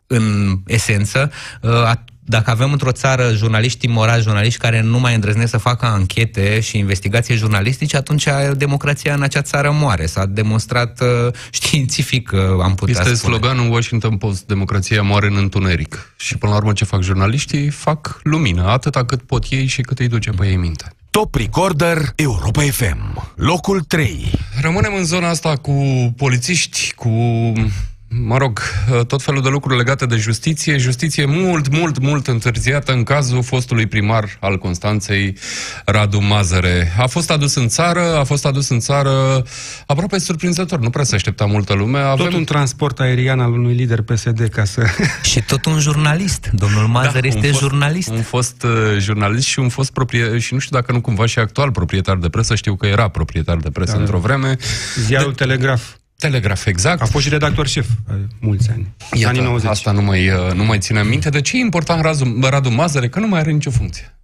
în 0.07 0.57
esență, 0.67 1.31
uh, 1.63 1.93
dacă 2.25 2.51
avem 2.51 2.73
într-o 2.73 2.93
țară 2.93 3.33
jurnaliști 3.35 3.87
morali, 3.87 4.23
jurnaliști 4.23 4.59
care 4.61 4.81
nu 4.81 4.99
mai 4.99 5.15
îndrăznesc 5.15 5.51
să 5.51 5.59
facă 5.59 5.87
anchete 5.87 6.61
și 6.61 6.79
investigații 6.79 7.37
jurnalistice, 7.37 7.97
atunci 7.97 8.27
democrația 8.57 9.15
în 9.15 9.23
acea 9.23 9.43
țară 9.43 9.71
moare. 9.71 10.07
S-a 10.07 10.27
demonstrat 10.27 11.01
uh, 11.01 11.33
științific, 11.51 12.31
uh, 12.33 12.41
am 12.63 12.75
putea 12.75 12.95
este 12.99 13.15
spune. 13.15 13.37
sloganul 13.37 13.73
Washington 13.73 14.17
Post, 14.17 14.47
democrația 14.47 15.03
moare 15.03 15.27
în 15.27 15.37
întuneric. 15.37 16.13
Și 16.17 16.37
până 16.37 16.53
la 16.53 16.59
urmă 16.59 16.73
ce 16.73 16.85
fac 16.85 17.03
jurnaliștii? 17.03 17.69
Fac 17.69 18.21
lumină, 18.23 18.69
atâta 18.69 19.05
cât 19.05 19.23
pot 19.23 19.45
ei 19.51 19.67
și 19.67 19.81
cât 19.83 19.99
îi 19.99 20.09
duce 20.09 20.31
pe 20.31 20.47
ei 20.47 20.57
minte. 20.57 20.93
Top 21.11 21.35
Recorder 21.35 22.13
Europa 22.15 22.63
FM, 22.63 23.33
locul 23.35 23.81
3. 23.81 24.31
Rămânem 24.61 24.95
în 24.95 25.05
zona 25.05 25.29
asta 25.29 25.57
cu 25.57 25.75
polițiști, 26.17 26.93
cu 26.97 27.09
mă 28.13 28.37
rog, 28.37 28.61
tot 29.07 29.23
felul 29.23 29.43
de 29.43 29.49
lucruri 29.49 29.77
legate 29.77 30.07
de 30.07 30.17
justiție. 30.17 30.77
Justiție 30.77 31.25
mult, 31.25 31.69
mult, 31.69 31.99
mult 31.99 32.27
întârziată 32.27 32.93
în 32.93 33.03
cazul 33.03 33.43
fostului 33.43 33.87
primar 33.87 34.37
al 34.41 34.59
Constanței, 34.59 35.37
Radu 35.85 36.21
Mazăre. 36.21 36.93
A 36.99 37.07
fost 37.07 37.31
adus 37.31 37.55
în 37.55 37.69
țară, 37.69 38.17
a 38.17 38.25
fost 38.25 38.47
adus 38.47 38.69
în 38.69 38.81
țară 38.81 39.45
aproape 39.87 40.19
surprinzător. 40.19 40.79
Nu 40.79 40.91
prea 40.91 41.05
se 41.05 41.15
aștepta 41.15 41.45
multă 41.45 41.75
lume. 41.75 41.99
Avem... 41.99 42.25
Tot 42.25 42.35
un 42.35 42.45
transport 42.45 43.01
aerian 43.01 43.41
al 43.41 43.53
unui 43.53 43.75
lider 43.75 44.03
PSD 44.03 44.49
ca 44.49 44.65
să... 44.65 44.83
Și 45.31 45.43
tot 45.43 45.65
un 45.65 45.79
jurnalist. 45.79 46.51
Domnul 46.53 46.87
Mazăre 46.87 47.29
da, 47.29 47.37
este 47.37 47.47
fost, 47.47 47.61
jurnalist. 47.61 48.09
Un 48.09 48.23
fost 48.23 48.63
uh, 48.63 48.71
jurnalist 48.99 49.47
și 49.47 49.59
un 49.59 49.69
fost 49.69 49.93
proprietar, 49.93 50.39
și 50.39 50.55
nu 50.55 50.59
știu 50.59 50.77
dacă 50.77 50.93
nu 50.93 51.01
cumva 51.01 51.27
și 51.27 51.39
actual 51.39 51.71
proprietar 51.71 52.17
de 52.17 52.29
presă, 52.29 52.55
știu 52.55 52.77
că 52.77 52.87
era 52.87 53.09
proprietar 53.09 53.57
de 53.57 53.71
presă 53.71 53.93
da, 53.93 54.01
într-o 54.01 54.19
vreme. 54.19 54.57
Ziarul 55.07 55.33
de... 55.37 55.45
Telegraf. 55.45 55.99
Telegraf, 56.21 56.67
exact. 56.67 57.01
A 57.01 57.05
fost 57.05 57.25
și 57.25 57.31
redactor 57.31 57.67
șef 57.67 57.87
mulți 58.41 58.71
ani. 58.71 58.95
Iată, 59.13 59.29
anii 59.29 59.41
90. 59.43 59.71
Asta 59.71 59.91
nu 59.91 60.03
mai, 60.03 60.29
uh, 60.29 60.53
nu 60.55 60.65
mai 60.65 60.79
ține 60.79 61.03
minte. 61.03 61.29
De 61.29 61.41
ce 61.41 61.57
e 61.57 61.61
important 61.61 62.03
Radu, 62.03 62.39
Radu 62.41 62.71
Mazăre? 62.71 63.09
Că 63.09 63.19
nu 63.19 63.27
mai 63.27 63.41
are 63.41 63.51
nicio 63.51 63.71
funcție. 63.71 64.15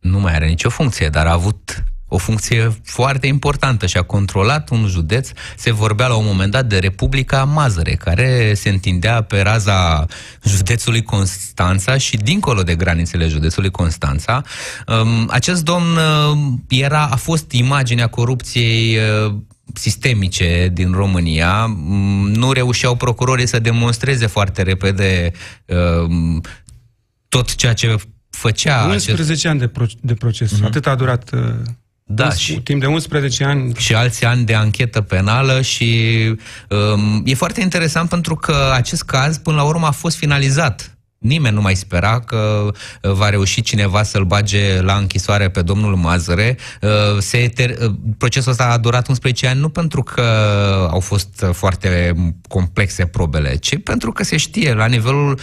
Nu 0.00 0.20
mai 0.20 0.34
are 0.34 0.46
nicio 0.46 0.68
funcție, 0.68 1.08
dar 1.08 1.26
a 1.26 1.32
avut 1.32 1.84
o 2.08 2.16
funcție 2.16 2.80
foarte 2.82 3.26
importantă 3.26 3.86
și 3.86 3.96
a 3.96 4.02
controlat 4.02 4.70
un 4.70 4.86
județ. 4.86 5.30
Se 5.56 5.72
vorbea 5.72 6.06
la 6.06 6.14
un 6.14 6.24
moment 6.24 6.52
dat 6.52 6.66
de 6.66 6.78
Republica 6.78 7.44
Mazăre, 7.44 7.94
care 7.94 8.54
se 8.54 8.68
întindea 8.68 9.22
pe 9.22 9.40
raza 9.40 10.06
județului 10.44 11.02
Constanța 11.02 11.96
și 11.96 12.16
dincolo 12.16 12.62
de 12.62 12.74
granițele 12.74 13.28
județului 13.28 13.70
Constanța. 13.70 14.42
Um, 14.86 15.28
acest 15.30 15.64
domn 15.64 15.96
uh, 15.96 16.38
era, 16.68 17.08
a 17.10 17.16
fost 17.16 17.52
imaginea 17.52 18.06
corupției 18.06 18.96
uh, 18.96 19.34
sistemice 19.74 20.70
din 20.72 20.92
România. 20.92 21.66
Mm, 21.66 22.30
nu 22.32 22.52
reușeau 22.52 22.96
procurorii 22.96 23.46
să 23.46 23.58
demonstreze 23.58 24.26
foarte 24.26 24.62
repede 24.62 25.32
uh, 25.66 26.40
tot 27.28 27.54
ceea 27.54 27.72
ce 27.72 27.96
făcea... 28.30 28.84
11 28.84 29.22
acest... 29.22 29.46
ani 29.46 29.58
de, 29.58 29.68
pro- 29.68 29.84
de 30.00 30.14
proces. 30.14 30.52
Uh-huh. 30.52 30.64
Atât 30.64 30.86
a 30.86 30.94
durat... 30.94 31.30
Uh... 31.32 31.40
Da, 32.10 32.30
și 32.30 32.60
timp 32.60 32.80
de 32.80 32.86
11 32.86 33.44
ani. 33.44 33.74
Și 33.74 33.94
alți 33.94 34.24
ani 34.24 34.44
de 34.44 34.54
anchetă 34.54 35.00
penală 35.00 35.62
și 35.62 36.14
um, 36.68 37.22
e 37.24 37.34
foarte 37.34 37.60
interesant 37.60 38.08
pentru 38.08 38.34
că 38.36 38.70
acest 38.74 39.02
caz 39.02 39.38
până 39.38 39.56
la 39.56 39.62
urmă 39.62 39.86
a 39.86 39.90
fost 39.90 40.16
finalizat 40.16 40.97
Nimeni 41.18 41.54
nu 41.54 41.60
mai 41.60 41.74
spera 41.74 42.20
că 42.20 42.70
uh, 43.02 43.12
va 43.12 43.28
reuși 43.28 43.60
cineva 43.60 44.02
să-l 44.02 44.24
bage 44.24 44.80
la 44.80 44.94
închisoare 44.94 45.48
pe 45.48 45.62
domnul 45.62 45.96
Mazăre. 45.96 46.58
Uh, 46.82 46.90
se 47.18 47.48
ter- 47.48 47.82
uh, 47.82 47.94
procesul 48.18 48.50
ăsta 48.50 48.64
a 48.64 48.78
durat 48.78 49.08
11 49.08 49.46
ani 49.46 49.60
nu 49.60 49.68
pentru 49.68 50.02
că 50.02 50.22
au 50.90 51.00
fost 51.00 51.44
foarte 51.52 52.14
complexe 52.48 53.06
probele, 53.06 53.56
ci 53.56 53.82
pentru 53.82 54.12
că 54.12 54.24
se 54.24 54.36
știe 54.36 54.72
la 54.72 54.86
nivelul 54.86 55.38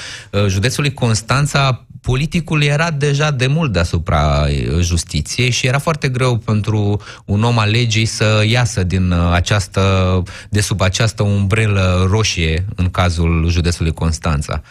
județului 0.47 0.93
Constanța 0.93 1.85
politicul 2.01 2.63
era 2.63 2.91
deja 2.91 3.31
de 3.31 3.47
mult 3.47 3.71
deasupra 3.71 4.45
justiției 4.79 5.49
și 5.49 5.67
era 5.67 5.79
foarte 5.79 6.09
greu 6.09 6.37
pentru 6.37 7.01
un 7.25 7.43
om 7.43 7.59
al 7.59 7.69
legii 7.69 8.05
să 8.05 8.43
iasă 8.47 8.83
din 8.83 9.11
această, 9.11 10.23
de 10.49 10.61
sub 10.61 10.81
această 10.81 11.23
umbrelă 11.23 12.07
roșie 12.09 12.65
în 12.75 12.89
cazul 12.89 13.47
județului 13.49 13.91
Constanța. 13.91 14.61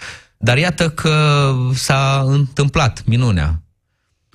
Dar 0.45 0.59
iată 0.59 0.91
că 0.91 1.53
s-a 1.75 2.23
întâmplat 2.27 3.03
minunea. 3.05 3.63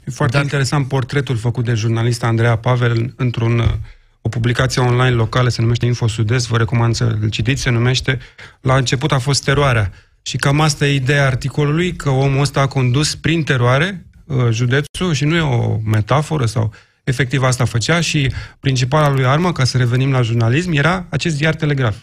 E 0.06 0.12
foarte 0.12 0.36
Dar... 0.36 0.44
interesant 0.44 0.88
portretul 0.88 1.38
făcut 1.38 1.66
de 1.66 1.74
jurnalista 1.74 2.28
Andreea 2.28 2.56
Pavel 2.56 3.14
într-un 3.16 3.80
o 4.22 4.30
publicație 4.30 4.82
online 4.82 5.16
locală, 5.16 5.50
se 5.50 5.62
numește 5.62 5.86
Info 5.86 6.08
Sud-Est, 6.08 6.48
vă 6.48 6.58
recomand 6.58 6.96
să 6.96 7.18
îl 7.22 7.30
citiți, 7.30 7.62
se 7.62 7.70
numește 7.70 8.20
La 8.62 8.76
început 8.76 9.12
a 9.12 9.20
fost 9.20 9.44
teroarea. 9.44 9.92
Și 10.22 10.38
cam 10.38 10.62
asta 10.62 10.88
e 10.88 10.94
ideea 10.94 11.26
articolului, 11.26 11.96
că 11.96 12.10
omul 12.10 12.42
ăsta 12.42 12.60
a 12.60 12.68
condus 12.68 13.16
prin 13.16 13.44
teroare 13.44 14.06
uh, 14.26 14.48
județul 14.52 15.14
și 15.14 15.26
nu 15.26 15.36
e 15.36 15.42
o 15.42 15.78
metaforă 15.84 16.46
sau 16.46 16.74
efectiv 17.10 17.44
asta 17.44 17.66
făcea 17.66 18.02
și 18.02 18.32
principala 18.60 19.10
lui 19.10 19.26
armă, 19.26 19.52
ca 19.52 19.64
să 19.64 19.78
revenim 19.78 20.12
la 20.12 20.22
jurnalism, 20.22 20.72
era 20.72 21.06
acest 21.10 21.36
ziar 21.36 21.56
telegraf. 21.56 21.96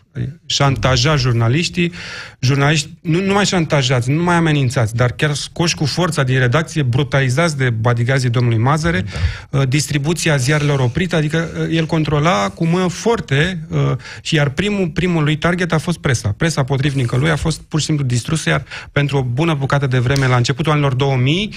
Șantaja 0.46 1.16
jurnaliștii, 1.16 1.92
jurnaliști 2.40 2.88
nu, 3.00 3.20
nu 3.20 3.32
mai 3.32 3.44
șantajați, 3.44 4.10
nu 4.10 4.22
mai 4.22 4.34
amenințați, 4.34 4.94
dar 4.94 5.12
chiar 5.12 5.34
scoși 5.34 5.74
cu 5.74 5.84
forța 5.84 6.22
din 6.22 6.38
redacție, 6.38 6.82
brutalizați 6.82 7.56
de 7.56 7.70
bodyguardii 7.70 8.30
domnului 8.30 8.58
Mazăre, 8.58 9.04
da. 9.50 9.58
Uh, 9.58 9.68
distribuția 9.68 10.36
ziarelor 10.36 10.78
oprită, 10.78 11.16
adică 11.16 11.48
uh, 11.60 11.76
el 11.76 11.86
controla 11.86 12.48
cu 12.48 12.66
mână 12.66 12.86
forte 12.86 13.66
uh, 13.68 13.78
și 14.22 14.34
iar 14.34 14.48
primul, 14.48 14.88
primul 14.88 15.24
lui 15.24 15.36
target 15.36 15.72
a 15.72 15.78
fost 15.78 15.98
presa. 15.98 16.34
Presa 16.36 16.64
potrivnică 16.64 17.16
lui 17.16 17.30
a 17.30 17.36
fost 17.36 17.60
pur 17.60 17.80
și 17.80 17.86
simplu 17.86 18.04
distrusă, 18.04 18.48
iar 18.48 18.64
pentru 18.92 19.16
o 19.16 19.22
bună 19.22 19.54
bucată 19.54 19.86
de 19.86 19.98
vreme, 19.98 20.26
la 20.26 20.36
începutul 20.36 20.72
anilor 20.72 20.94
2000, 20.94 21.54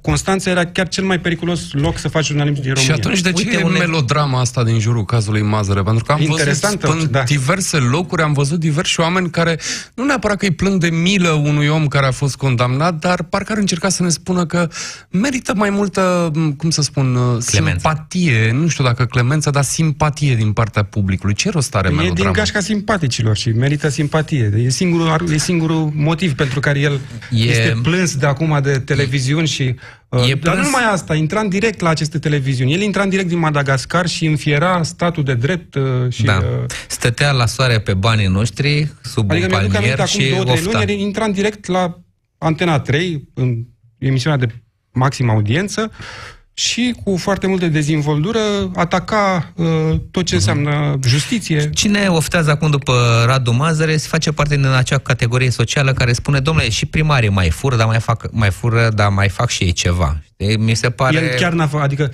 Constanța 0.00 0.50
era 0.50 0.66
chiar 0.66 0.88
cel 0.88 1.04
mai 1.04 1.20
periculos 1.20 1.72
loc 1.72 1.98
să 1.98 2.08
faci 2.08 2.24
jurnalism 2.24 2.62
din 2.74 2.74
România. 2.74 2.94
Și 2.94 3.00
atunci 3.00 3.20
de 3.20 3.32
ce 3.32 3.48
Uite, 3.48 3.60
e 3.60 3.64
un 3.64 3.72
melodrama 3.78 4.40
asta 4.40 4.64
din 4.64 4.78
jurul 4.78 5.04
cazului 5.04 5.42
Mazăre? 5.42 5.82
Pentru 5.82 6.04
că 6.04 6.12
am 6.12 6.20
Interesant 6.20 6.80
văzut 6.80 7.00
în 7.00 7.10
da. 7.10 7.22
diverse 7.22 7.76
locuri, 7.76 8.22
am 8.22 8.32
văzut 8.32 8.58
diversi 8.58 9.00
oameni 9.00 9.30
care 9.30 9.58
nu 9.94 10.04
neapărat 10.04 10.36
că 10.36 10.44
îi 10.44 10.50
plâng 10.50 10.80
de 10.80 10.88
milă 10.88 11.30
unui 11.30 11.68
om 11.68 11.86
care 11.86 12.06
a 12.06 12.10
fost 12.10 12.36
condamnat, 12.36 12.94
dar 12.94 13.22
parcă 13.22 13.52
ar 13.52 13.58
încerca 13.58 13.88
să 13.88 14.02
ne 14.02 14.08
spună 14.08 14.46
că 14.46 14.68
merită 15.10 15.52
mai 15.56 15.70
multă, 15.70 16.30
cum 16.56 16.70
să 16.70 16.82
spun, 16.82 17.14
uh, 17.14 17.44
clemență. 17.44 17.78
simpatie, 17.80 18.52
nu 18.52 18.68
știu 18.68 18.84
dacă 18.84 19.04
clemență, 19.04 19.50
dar 19.50 19.64
simpatie 19.64 20.34
din 20.34 20.52
partea 20.52 20.82
publicului. 20.82 21.34
Ce 21.34 21.50
rost 21.50 21.74
are 21.74 21.88
melodrama? 21.88 22.18
E 22.18 22.22
din 22.22 22.32
gașca 22.32 22.60
simpaticilor 22.60 23.36
și 23.36 23.48
merită 23.48 23.88
simpatie. 23.88 24.52
E 24.56 24.68
singurul, 24.68 25.32
e 25.32 25.36
singurul 25.36 25.92
motiv 25.94 26.34
pentru 26.34 26.60
care 26.60 26.78
el 26.78 27.00
e... 27.30 27.42
este 27.42 27.78
plâns 27.82 28.16
de 28.16 28.26
acum 28.26 28.58
de 28.62 28.78
televiziuni 28.78 29.46
și 29.46 29.74
Uh, 29.74 29.97
e 30.10 30.34
Dar 30.34 30.56
nu 30.56 30.62
numai 30.62 30.84
asta, 30.84 31.14
intra 31.14 31.40
în 31.40 31.48
direct 31.48 31.80
la 31.80 31.88
aceste 31.88 32.18
televiziuni. 32.18 32.72
El 32.72 32.80
intra 32.80 33.02
în 33.02 33.08
direct 33.08 33.28
din 33.28 33.38
Madagascar 33.38 34.06
și 34.06 34.26
înfiera 34.26 34.82
statul 34.82 35.24
de 35.24 35.34
drept 35.34 35.74
uh, 35.74 35.82
și... 36.08 36.22
Da. 36.22 36.36
Uh, 36.36 36.64
Stătea 36.88 37.32
la 37.32 37.46
soare 37.46 37.80
pe 37.80 37.94
banii 37.94 38.26
noștri, 38.26 38.92
sub 39.02 39.30
adică 39.30 39.46
un 39.46 39.52
palmier 39.52 40.06
și 40.06 40.32
acum 40.32 40.44
două, 40.44 40.56
trei 40.56 40.86
luni, 40.86 41.02
intra 41.02 41.24
în 41.24 41.32
direct 41.32 41.66
la 41.66 42.00
Antena 42.38 42.80
3, 42.80 43.28
în 43.34 43.64
emisiunea 43.98 44.38
de 44.38 44.54
maximă 44.92 45.32
audiență, 45.32 45.90
și 46.58 46.94
cu 47.04 47.16
foarte 47.16 47.46
multă 47.46 47.66
dezvoltură 47.66 48.38
ataca 48.74 49.52
uh, 49.54 49.66
tot 50.10 50.24
ce 50.24 50.32
uh-huh. 50.32 50.36
înseamnă 50.36 50.98
justiție. 51.06 51.70
Cine 51.70 52.06
oftează 52.08 52.50
acum 52.50 52.70
după 52.70 53.24
Radu 53.26 53.52
Mazăre 53.52 53.96
se 53.96 54.08
face 54.08 54.32
parte 54.32 54.56
din 54.56 54.66
acea 54.66 54.98
categorie 54.98 55.50
socială 55.50 55.92
care 55.92 56.12
spune, 56.12 56.40
domnule, 56.40 56.68
și 56.68 56.86
primarii 56.86 57.28
mai 57.28 57.50
fură, 57.50 57.76
dar 57.76 57.86
mai 57.86 58.00
fac, 58.00 58.28
mai 58.32 58.50
fură, 58.50 58.90
dar 58.94 59.08
mai 59.08 59.28
fac 59.28 59.48
și 59.48 59.62
ei 59.64 59.72
ceva. 59.72 60.22
Mi 60.58 60.74
se 60.74 60.90
pare... 60.90 61.16
El 61.16 61.38
chiar 61.38 61.52
n-a 61.52 61.66
făcut, 61.66 61.84
adică 61.84 62.12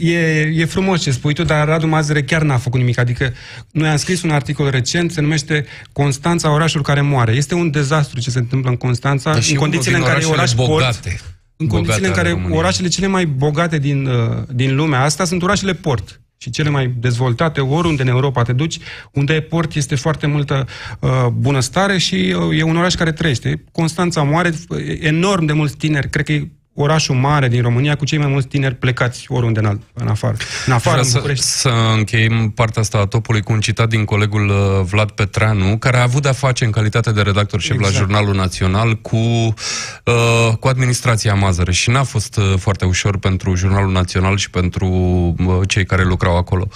e, 0.00 0.18
e 0.54 0.64
frumos 0.64 1.02
ce 1.02 1.10
spui 1.10 1.34
tu, 1.34 1.42
dar 1.42 1.66
Radu 1.66 1.86
Mazăre 1.86 2.22
chiar 2.22 2.42
n-a 2.42 2.58
făcut 2.58 2.80
nimic. 2.80 2.98
Adică 2.98 3.32
noi 3.70 3.88
am 3.88 3.96
scris 3.96 4.22
un 4.22 4.30
articol 4.30 4.70
recent, 4.70 5.12
se 5.12 5.20
numește 5.20 5.64
Constanța, 5.92 6.52
orașul 6.52 6.82
care 6.82 7.00
moare. 7.00 7.32
Este 7.32 7.54
un 7.54 7.70
dezastru 7.70 8.20
ce 8.20 8.30
se 8.30 8.38
întâmplă 8.38 8.70
în 8.70 8.76
Constanța, 8.76 9.30
în 9.30 9.56
condițiile 9.56 9.96
în 9.96 10.02
care 10.02 10.20
e 10.22 10.26
oraș 10.26 10.52
bogate. 10.52 11.08
port 11.08 11.40
în 11.56 11.66
condițiile 11.66 12.06
în 12.06 12.12
care 12.12 12.30
România. 12.30 12.56
orașele 12.56 12.88
cele 12.88 13.06
mai 13.06 13.26
bogate 13.26 13.78
din, 13.78 14.06
uh, 14.06 14.42
din 14.48 14.74
lumea 14.74 15.02
asta 15.02 15.24
sunt 15.24 15.42
orașele 15.42 15.72
port 15.72 16.20
și 16.36 16.50
cele 16.50 16.68
mai 16.68 16.94
dezvoltate, 16.98 17.60
oriunde 17.60 18.02
în 18.02 18.08
Europa 18.08 18.42
te 18.42 18.52
duci, 18.52 18.78
unde 19.12 19.34
e 19.34 19.40
port 19.40 19.74
este 19.74 19.94
foarte 19.94 20.26
multă 20.26 20.66
uh, 21.00 21.26
bunăstare 21.32 21.98
și 21.98 22.34
uh, 22.38 22.58
e 22.58 22.62
un 22.62 22.76
oraș 22.76 22.94
care 22.94 23.12
trăiește. 23.12 23.64
Constanța 23.72 24.22
moare, 24.22 24.52
enorm 25.00 25.44
de 25.44 25.52
mulți 25.52 25.76
tineri, 25.76 26.10
cred 26.10 26.24
că 26.24 26.32
e 26.32 26.50
orașul 26.74 27.14
mare 27.14 27.48
din 27.48 27.62
România 27.62 27.94
cu 27.94 28.04
cei 28.04 28.18
mai 28.18 28.26
mulți 28.26 28.46
tineri 28.46 28.74
plecați 28.74 29.24
oriunde 29.28 29.60
în, 29.60 29.80
în 29.94 30.08
afară. 30.08 30.36
În 30.66 30.72
afară, 30.72 30.98
în 30.98 31.04
să, 31.04 31.32
să 31.34 31.70
încheiem 31.96 32.50
partea 32.50 32.82
asta 32.82 32.98
a 32.98 33.06
topului 33.06 33.42
cu 33.42 33.52
un 33.52 33.60
citat 33.60 33.88
din 33.88 34.04
colegul 34.04 34.48
uh, 34.48 34.84
Vlad 34.84 35.10
Petreanu, 35.10 35.78
care 35.78 35.96
a 35.96 36.02
avut 36.02 36.22
de-a 36.22 36.32
face 36.32 36.64
în 36.64 36.70
calitate 36.70 37.12
de 37.12 37.20
redactor 37.20 37.60
șef 37.60 37.76
exact. 37.76 37.92
la 37.92 37.98
Jurnalul 37.98 38.34
Național 38.34 38.94
cu, 38.94 39.16
uh, 39.16 40.56
cu 40.60 40.68
administrația 40.68 41.34
Mazăre 41.34 41.72
și 41.72 41.90
n-a 41.90 42.02
fost 42.02 42.36
uh, 42.36 42.54
foarte 42.58 42.84
ușor 42.84 43.18
pentru 43.18 43.54
Jurnalul 43.54 43.92
Național 43.92 44.36
și 44.36 44.50
pentru 44.50 44.86
uh, 44.86 45.58
cei 45.68 45.84
care 45.84 46.04
lucrau 46.04 46.36
acolo. 46.36 46.68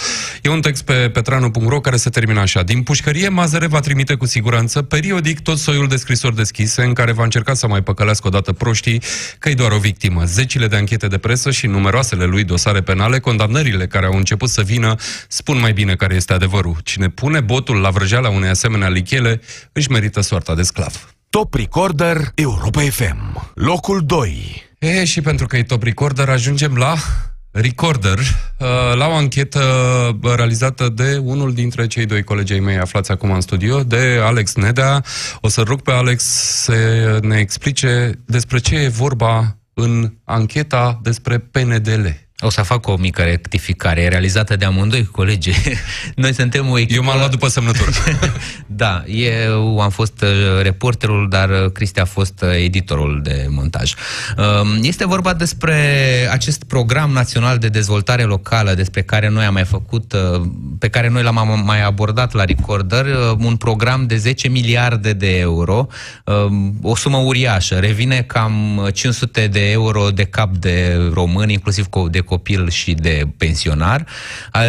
E 0.42 0.48
un 0.48 0.60
text 0.60 0.82
pe 0.82 1.10
petreanu.ro 1.12 1.80
care 1.80 1.96
se 1.96 2.10
termină 2.10 2.40
așa. 2.40 2.62
Din 2.62 2.82
pușcărie, 2.82 3.28
Mazăre 3.28 3.66
va 3.66 3.80
trimite 3.80 4.14
cu 4.14 4.26
siguranță 4.26 4.82
periodic 4.82 5.40
tot 5.40 5.58
soiul 5.58 5.88
de 5.88 5.96
scrisori 5.96 6.36
deschise 6.36 6.82
în 6.82 6.92
care 6.92 7.12
va 7.12 7.22
încerca 7.22 7.54
să 7.54 7.66
mai 7.66 7.82
păcălească 7.82 8.26
odată 8.26 8.52
proștii 8.52 9.02
că 9.38 9.48
e 9.48 9.54
doar 9.54 9.72
o 9.72 9.78
victimă, 9.86 10.24
zecile 10.24 10.66
de 10.66 10.76
anchete 10.76 11.06
de 11.06 11.18
presă 11.18 11.50
și 11.50 11.66
numeroasele 11.66 12.24
lui 12.24 12.44
dosare 12.44 12.80
penale, 12.82 13.18
condamnările 13.18 13.86
care 13.86 14.06
au 14.06 14.16
început 14.16 14.48
să 14.48 14.62
vină, 14.62 14.94
spun 15.28 15.58
mai 15.58 15.72
bine 15.72 15.94
care 15.94 16.14
este 16.14 16.32
adevărul. 16.32 16.76
Cine 16.82 17.08
pune 17.08 17.40
botul 17.40 17.76
la 17.76 17.90
vrăjeala 17.90 18.28
unei 18.28 18.48
asemenea 18.48 18.88
lichele, 18.88 19.40
își 19.72 19.90
merită 19.90 20.20
soarta 20.20 20.54
de 20.54 20.62
sclav. 20.62 21.14
Top 21.30 21.54
Recorder 21.54 22.16
Europa 22.34 22.80
FM, 22.80 23.50
locul 23.54 24.02
2. 24.06 24.64
E, 24.78 25.04
și 25.04 25.20
pentru 25.20 25.46
că 25.46 25.56
e 25.56 25.62
Top 25.62 25.82
Recorder, 25.82 26.28
ajungem 26.28 26.76
la 26.76 26.94
Recorder, 27.50 28.18
uh, 28.18 28.96
la 28.96 29.06
o 29.06 29.14
anchetă 29.14 29.62
realizată 30.34 30.88
de 30.88 31.20
unul 31.22 31.54
dintre 31.54 31.86
cei 31.86 32.06
doi 32.06 32.22
colegii 32.22 32.60
mei 32.60 32.78
aflați 32.78 33.10
acum 33.10 33.30
în 33.30 33.40
studio, 33.40 33.82
de 33.82 34.20
Alex 34.22 34.54
Nedea. 34.54 35.04
O 35.40 35.48
să 35.48 35.62
rog 35.62 35.82
pe 35.82 35.90
Alex 35.90 36.24
să 36.62 36.74
ne 37.22 37.38
explice 37.38 38.12
despre 38.24 38.58
ce 38.58 38.74
e 38.74 38.88
vorba 38.88 39.56
în 39.78 40.12
ancheta 40.24 40.98
despre 41.02 41.38
PNDL. 41.38 42.06
O 42.40 42.50
să 42.50 42.62
fac 42.62 42.86
o 42.86 42.96
mică 42.96 43.22
rectificare 43.22 44.08
realizată 44.08 44.56
de 44.56 44.64
amândoi 44.64 45.04
colegi. 45.04 45.50
Noi 46.14 46.34
suntem 46.34 46.70
o 46.70 46.78
echipă... 46.78 46.94
Eu 46.94 47.02
m-am 47.02 47.16
luat 47.16 47.30
după 47.30 47.48
semnătură. 47.48 47.90
da, 48.66 49.04
eu 49.06 49.80
am 49.80 49.90
fost 49.90 50.22
uh, 50.22 50.62
reporterul, 50.62 51.28
dar 51.28 51.50
uh, 51.50 51.70
Cristi 51.72 52.00
a 52.00 52.04
fost 52.04 52.42
uh, 52.42 52.54
editorul 52.64 53.20
de 53.22 53.46
montaj. 53.50 53.94
Um, 54.36 54.78
este 54.82 55.06
vorba 55.06 55.34
despre 55.34 55.74
acest 56.30 56.64
program 56.64 57.10
național 57.10 57.58
de 57.58 57.68
dezvoltare 57.68 58.22
locală 58.22 58.74
despre 58.74 59.02
care 59.02 59.28
noi 59.28 59.44
am 59.44 59.52
mai 59.52 59.64
făcut, 59.64 60.14
pe 60.78 60.88
care 60.88 61.08
noi 61.08 61.22
l-am 61.22 61.62
mai 61.64 61.82
abordat 61.84 62.32
la 62.32 62.44
Recorder, 62.44 63.06
un 63.38 63.56
program 63.56 64.06
de 64.06 64.16
10 64.16 64.48
miliarde 64.48 65.12
de 65.12 65.38
euro, 65.38 65.86
um, 66.24 66.78
o 66.82 66.96
sumă 66.96 67.18
uriașă, 67.18 67.74
revine 67.74 68.22
cam 68.22 68.88
500 68.92 69.46
de 69.46 69.70
euro 69.70 70.10
de 70.10 70.24
cap 70.24 70.56
de 70.56 70.96
români, 71.12 71.52
inclusiv 71.52 71.86
de 72.10 72.24
copil 72.26 72.70
și 72.70 72.92
de 72.94 73.22
pensionar. 73.36 74.06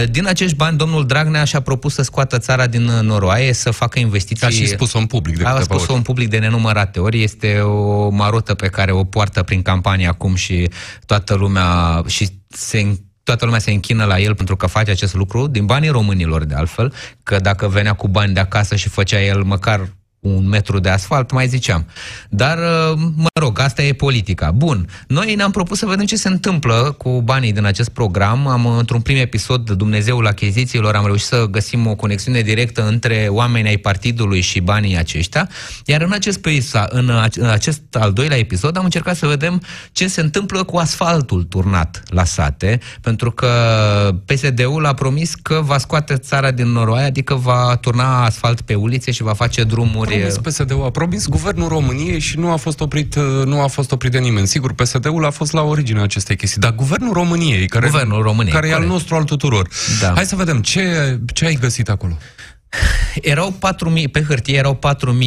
Din 0.09 0.27
acești 0.27 0.55
bani, 0.55 0.77
domnul 0.77 1.05
Dragnea 1.05 1.43
și-a 1.43 1.59
propus 1.59 1.93
să 1.93 2.01
scoată 2.01 2.37
țara 2.37 2.67
din 2.67 2.83
noroaie, 2.83 3.53
să 3.53 3.71
facă 3.71 3.99
investiții... 3.99 4.47
A 4.47 4.49
și 4.49 4.67
spus-o 4.67 4.97
în 4.97 5.05
public 5.05 5.37
de 5.37 5.43
A 5.43 5.59
spus-o 5.59 5.93
în 5.93 6.01
public 6.01 6.29
de 6.29 6.37
nenumărate 6.37 6.99
ori. 6.99 7.23
Este 7.23 7.59
o 7.59 8.09
marotă 8.09 8.53
pe 8.53 8.67
care 8.67 8.91
o 8.91 9.03
poartă 9.03 9.43
prin 9.43 9.61
campanie 9.61 10.07
acum 10.07 10.35
și 10.35 10.69
toată 11.05 11.35
lumea 11.35 12.01
și 12.07 12.29
se 12.47 12.97
toată 13.23 13.45
lumea 13.45 13.59
se 13.59 13.71
închină 13.71 14.05
la 14.05 14.19
el 14.19 14.35
pentru 14.35 14.55
că 14.55 14.67
face 14.67 14.91
acest 14.91 15.13
lucru, 15.13 15.47
din 15.47 15.65
banii 15.65 15.89
românilor 15.89 16.43
de 16.43 16.55
altfel, 16.55 16.93
că 17.23 17.39
dacă 17.39 17.67
venea 17.67 17.93
cu 17.93 18.07
bani 18.07 18.33
de 18.33 18.39
acasă 18.39 18.75
și 18.75 18.89
făcea 18.89 19.21
el 19.21 19.43
măcar 19.43 19.89
un 20.19 20.47
metru 20.47 20.79
de 20.79 20.89
asfalt, 20.89 21.31
mai 21.31 21.47
ziceam. 21.47 21.85
Dar, 22.29 22.57
uh, 22.57 22.99
mă 23.15 23.36
rog, 23.37 23.59
asta 23.59 23.83
e 23.83 23.93
politica. 23.93 24.51
Bun, 24.51 24.87
noi 25.07 25.35
ne-am 25.35 25.51
propus 25.51 25.77
să 25.77 25.85
vedem 25.85 26.05
ce 26.05 26.15
se 26.15 26.27
întâmplă 26.27 26.95
cu 26.97 27.21
banii 27.21 27.53
din 27.53 27.65
acest 27.65 27.89
program. 27.89 28.47
Am, 28.47 28.65
într-un 28.65 29.01
prim 29.01 29.17
episod, 29.17 29.69
Dumnezeul 29.69 30.27
achizițiilor, 30.27 30.95
am 30.95 31.05
reușit 31.05 31.25
să 31.27 31.47
găsim 31.51 31.87
o 31.87 31.95
conexiune 31.95 32.41
directă 32.41 32.87
între 32.87 33.27
oamenii 33.29 33.69
ai 33.69 33.77
partidului 33.77 34.41
și 34.41 34.59
banii 34.59 34.97
aceștia. 34.97 35.49
Iar 35.85 36.01
în 36.01 36.11
acest, 36.11 36.45
în 36.89 37.45
acest 37.49 37.81
al 37.91 38.13
doilea 38.13 38.37
episod 38.37 38.77
am 38.77 38.83
încercat 38.83 39.15
să 39.15 39.27
vedem 39.27 39.61
ce 39.91 40.07
se 40.07 40.21
întâmplă 40.21 40.63
cu 40.63 40.77
asfaltul 40.77 41.43
turnat 41.43 42.03
la 42.07 42.23
sate, 42.23 42.79
pentru 43.01 43.31
că 43.31 43.49
PSD-ul 44.25 44.85
a 44.85 44.93
promis 44.93 45.35
că 45.35 45.61
va 45.63 45.77
scoate 45.77 46.15
țara 46.15 46.51
din 46.51 46.67
noroaie, 46.67 47.05
adică 47.05 47.33
va 47.33 47.77
turna 47.81 48.25
asfalt 48.25 48.61
pe 48.61 48.73
ulițe 48.73 49.11
și 49.11 49.23
va 49.23 49.33
face 49.33 49.63
drumuri 49.63 50.15
promis 50.17 50.37
PSD-ul, 50.37 50.83
a 50.83 50.89
promis 50.89 51.27
guvernul 51.27 51.67
României 51.67 52.19
și 52.19 52.39
nu 52.39 52.51
a 52.51 52.55
fost 52.55 52.79
oprit, 52.79 53.15
uh, 53.15 53.23
nu 53.45 53.61
a 53.61 53.67
fost 53.67 53.91
oprit 53.91 54.11
de 54.11 54.19
nimeni. 54.19 54.47
Sigur, 54.47 54.73
PSD-ul 54.73 55.25
a 55.25 55.29
fost 55.29 55.51
la 55.51 55.61
originea 55.61 56.03
acestei 56.03 56.35
chestii, 56.35 56.61
dar 56.61 56.75
guvernul 56.75 57.13
României, 57.13 57.67
care, 57.67 57.85
guvernul 57.85 58.21
României, 58.21 58.53
care 58.53 58.67
e 58.67 58.73
al 58.73 58.85
nostru 58.85 59.15
al 59.15 59.23
tuturor. 59.23 59.67
Da. 60.01 60.11
Hai 60.15 60.25
să 60.25 60.35
vedem 60.35 60.61
ce, 60.61 61.19
ce 61.33 61.45
ai 61.45 61.53
găsit 61.53 61.89
acolo. 61.89 62.17
Erau 63.21 63.57
4.000, 64.03 64.11
pe 64.11 64.23
hârtie 64.27 64.55
erau 64.57 64.79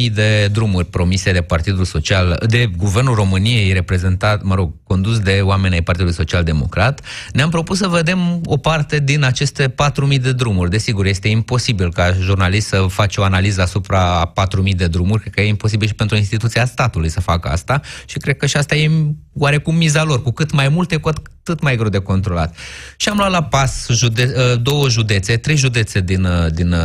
4.000 0.07 0.13
de 0.13 0.47
drumuri 0.47 0.85
promise 0.85 1.31
de 1.31 1.41
Partidul 1.41 1.85
Social, 1.85 2.43
de 2.47 2.65
Guvernul 2.77 3.15
României, 3.15 3.73
reprezentat, 3.73 4.43
mă 4.43 4.55
rog, 4.55 4.73
condus 4.83 5.19
de 5.19 5.39
oameni 5.43 5.73
ai 5.73 5.81
Partidului 5.81 6.15
Social 6.15 6.43
Democrat. 6.43 7.01
Ne-am 7.33 7.49
propus 7.49 7.77
să 7.77 7.87
vedem 7.87 8.41
o 8.45 8.57
parte 8.57 8.99
din 8.99 9.23
aceste 9.23 9.69
4.000 10.13 10.21
de 10.21 10.31
drumuri. 10.31 10.69
Desigur, 10.69 11.05
este 11.05 11.27
imposibil 11.27 11.91
ca 11.93 12.13
jurnalist 12.21 12.67
să 12.67 12.85
faci 12.89 13.17
o 13.17 13.23
analiză 13.23 13.61
asupra 13.61 14.31
4.000 14.65 14.75
de 14.75 14.87
drumuri, 14.87 15.21
cred 15.21 15.33
că 15.33 15.41
e 15.41 15.47
imposibil 15.47 15.87
și 15.87 15.95
pentru 15.95 16.17
instituția 16.17 16.65
statului 16.65 17.09
să 17.09 17.21
facă 17.21 17.49
asta 17.49 17.81
și 18.05 18.17
cred 18.17 18.37
că 18.37 18.45
și 18.45 18.57
asta 18.57 18.75
e 18.75 18.91
oarecum 19.33 19.75
miza 19.75 20.03
lor. 20.03 20.21
Cu 20.21 20.31
cât 20.31 20.51
mai 20.51 20.69
multe, 20.69 20.97
cu 20.97 21.07
atât 21.07 21.61
mai 21.61 21.75
greu 21.75 21.89
de 21.89 21.99
controlat. 21.99 22.55
Și 22.97 23.09
am 23.09 23.17
luat 23.17 23.31
la 23.31 23.43
pas 23.43 23.87
jude- 23.89 24.33
ă, 24.37 24.55
două 24.55 24.89
județe, 24.89 25.37
trei 25.37 25.55
județe 25.55 25.99
din, 25.99 26.23
ă, 26.23 26.49
din, 26.49 26.75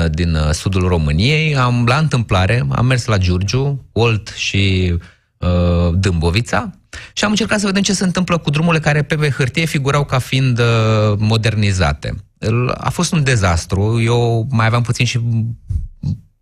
ă, 0.49 0.53
din 0.53 0.53
sudul 0.53 0.89
României. 0.89 1.57
Am, 1.57 1.85
la 1.87 1.97
întâmplare, 1.97 2.67
am 2.71 2.87
mers 2.87 3.05
la 3.05 3.19
Giurgiu, 3.19 3.85
Olt 3.93 4.29
și 4.37 4.95
uh, 5.39 5.95
Dâmbovița 5.95 6.71
și 7.13 7.25
am 7.25 7.31
încercat 7.31 7.61
să 7.61 7.67
vedem 7.67 7.83
ce 7.83 7.93
se 7.93 8.05
întâmplă 8.05 8.39
cu 8.39 8.51
drumurile 8.51 8.83
care 8.83 9.03
pe 9.03 9.31
hârtie 9.31 9.65
figurau 9.65 10.05
ca 10.05 10.19
fiind 10.19 10.59
uh, 10.59 11.19
modernizate. 11.19 12.15
A 12.75 12.91
fost 12.91 13.13
un 13.13 13.23
dezastru. 13.23 14.01
Eu 14.03 14.47
mai 14.51 14.67
aveam 14.67 14.83
puțin 14.83 15.07
și 15.07 15.21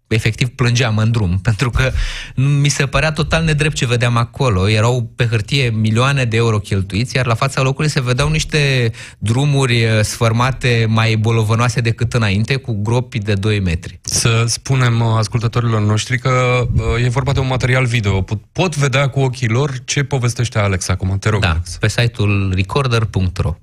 efectiv 0.08 0.48
plângeam 0.48 0.98
în 0.98 1.10
drum, 1.10 1.38
pentru 1.48 1.70
că 1.70 1.92
mi 2.34 2.68
se 2.68 2.86
părea 2.86 3.12
total 3.12 3.44
nedrept 3.44 3.74
ce 3.74 3.86
vedeam 3.86 4.16
acolo. 4.16 4.68
Erau 4.68 5.12
pe 5.16 5.26
hârtie 5.26 5.70
milioane 5.70 6.24
de 6.24 6.36
euro 6.36 6.58
cheltuiți, 6.58 7.16
iar 7.16 7.26
la 7.26 7.34
fața 7.34 7.62
locului 7.62 7.90
se 7.90 8.00
vedeau 8.00 8.30
niște 8.30 8.92
drumuri 9.18 9.82
eh, 9.82 10.00
sfărmate 10.02 10.86
mai 10.88 11.16
bolovănoase 11.16 11.80
decât 11.80 12.12
înainte, 12.12 12.56
cu 12.56 12.82
gropi 12.82 13.18
de 13.18 13.34
2 13.34 13.60
metri. 13.60 14.00
Să 14.02 14.44
spunem 14.46 15.00
eh, 15.00 15.06
ascultătorilor 15.16 15.80
noștri 15.80 16.18
că 16.18 16.66
eh, 16.96 17.04
e 17.04 17.08
vorba 17.08 17.32
de 17.32 17.40
un 17.40 17.46
material 17.46 17.84
video. 17.84 18.20
Pot, 18.22 18.40
pot 18.52 18.76
vedea 18.76 19.08
cu 19.08 19.20
ochii 19.20 19.48
lor 19.48 19.72
ce 19.84 20.04
povestește 20.04 20.58
Alex 20.58 20.88
acum. 20.88 21.18
Te 21.18 21.28
rog, 21.28 21.40
da, 21.40 21.50
Alex. 21.50 21.76
pe 21.76 21.88
site-ul 21.88 22.52
recorder.ro. 22.54 23.56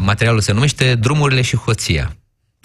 Materialul 0.00 0.40
se 0.40 0.52
numește 0.52 0.94
Drumurile 0.94 1.42
și 1.42 1.56
hoția 1.56 2.16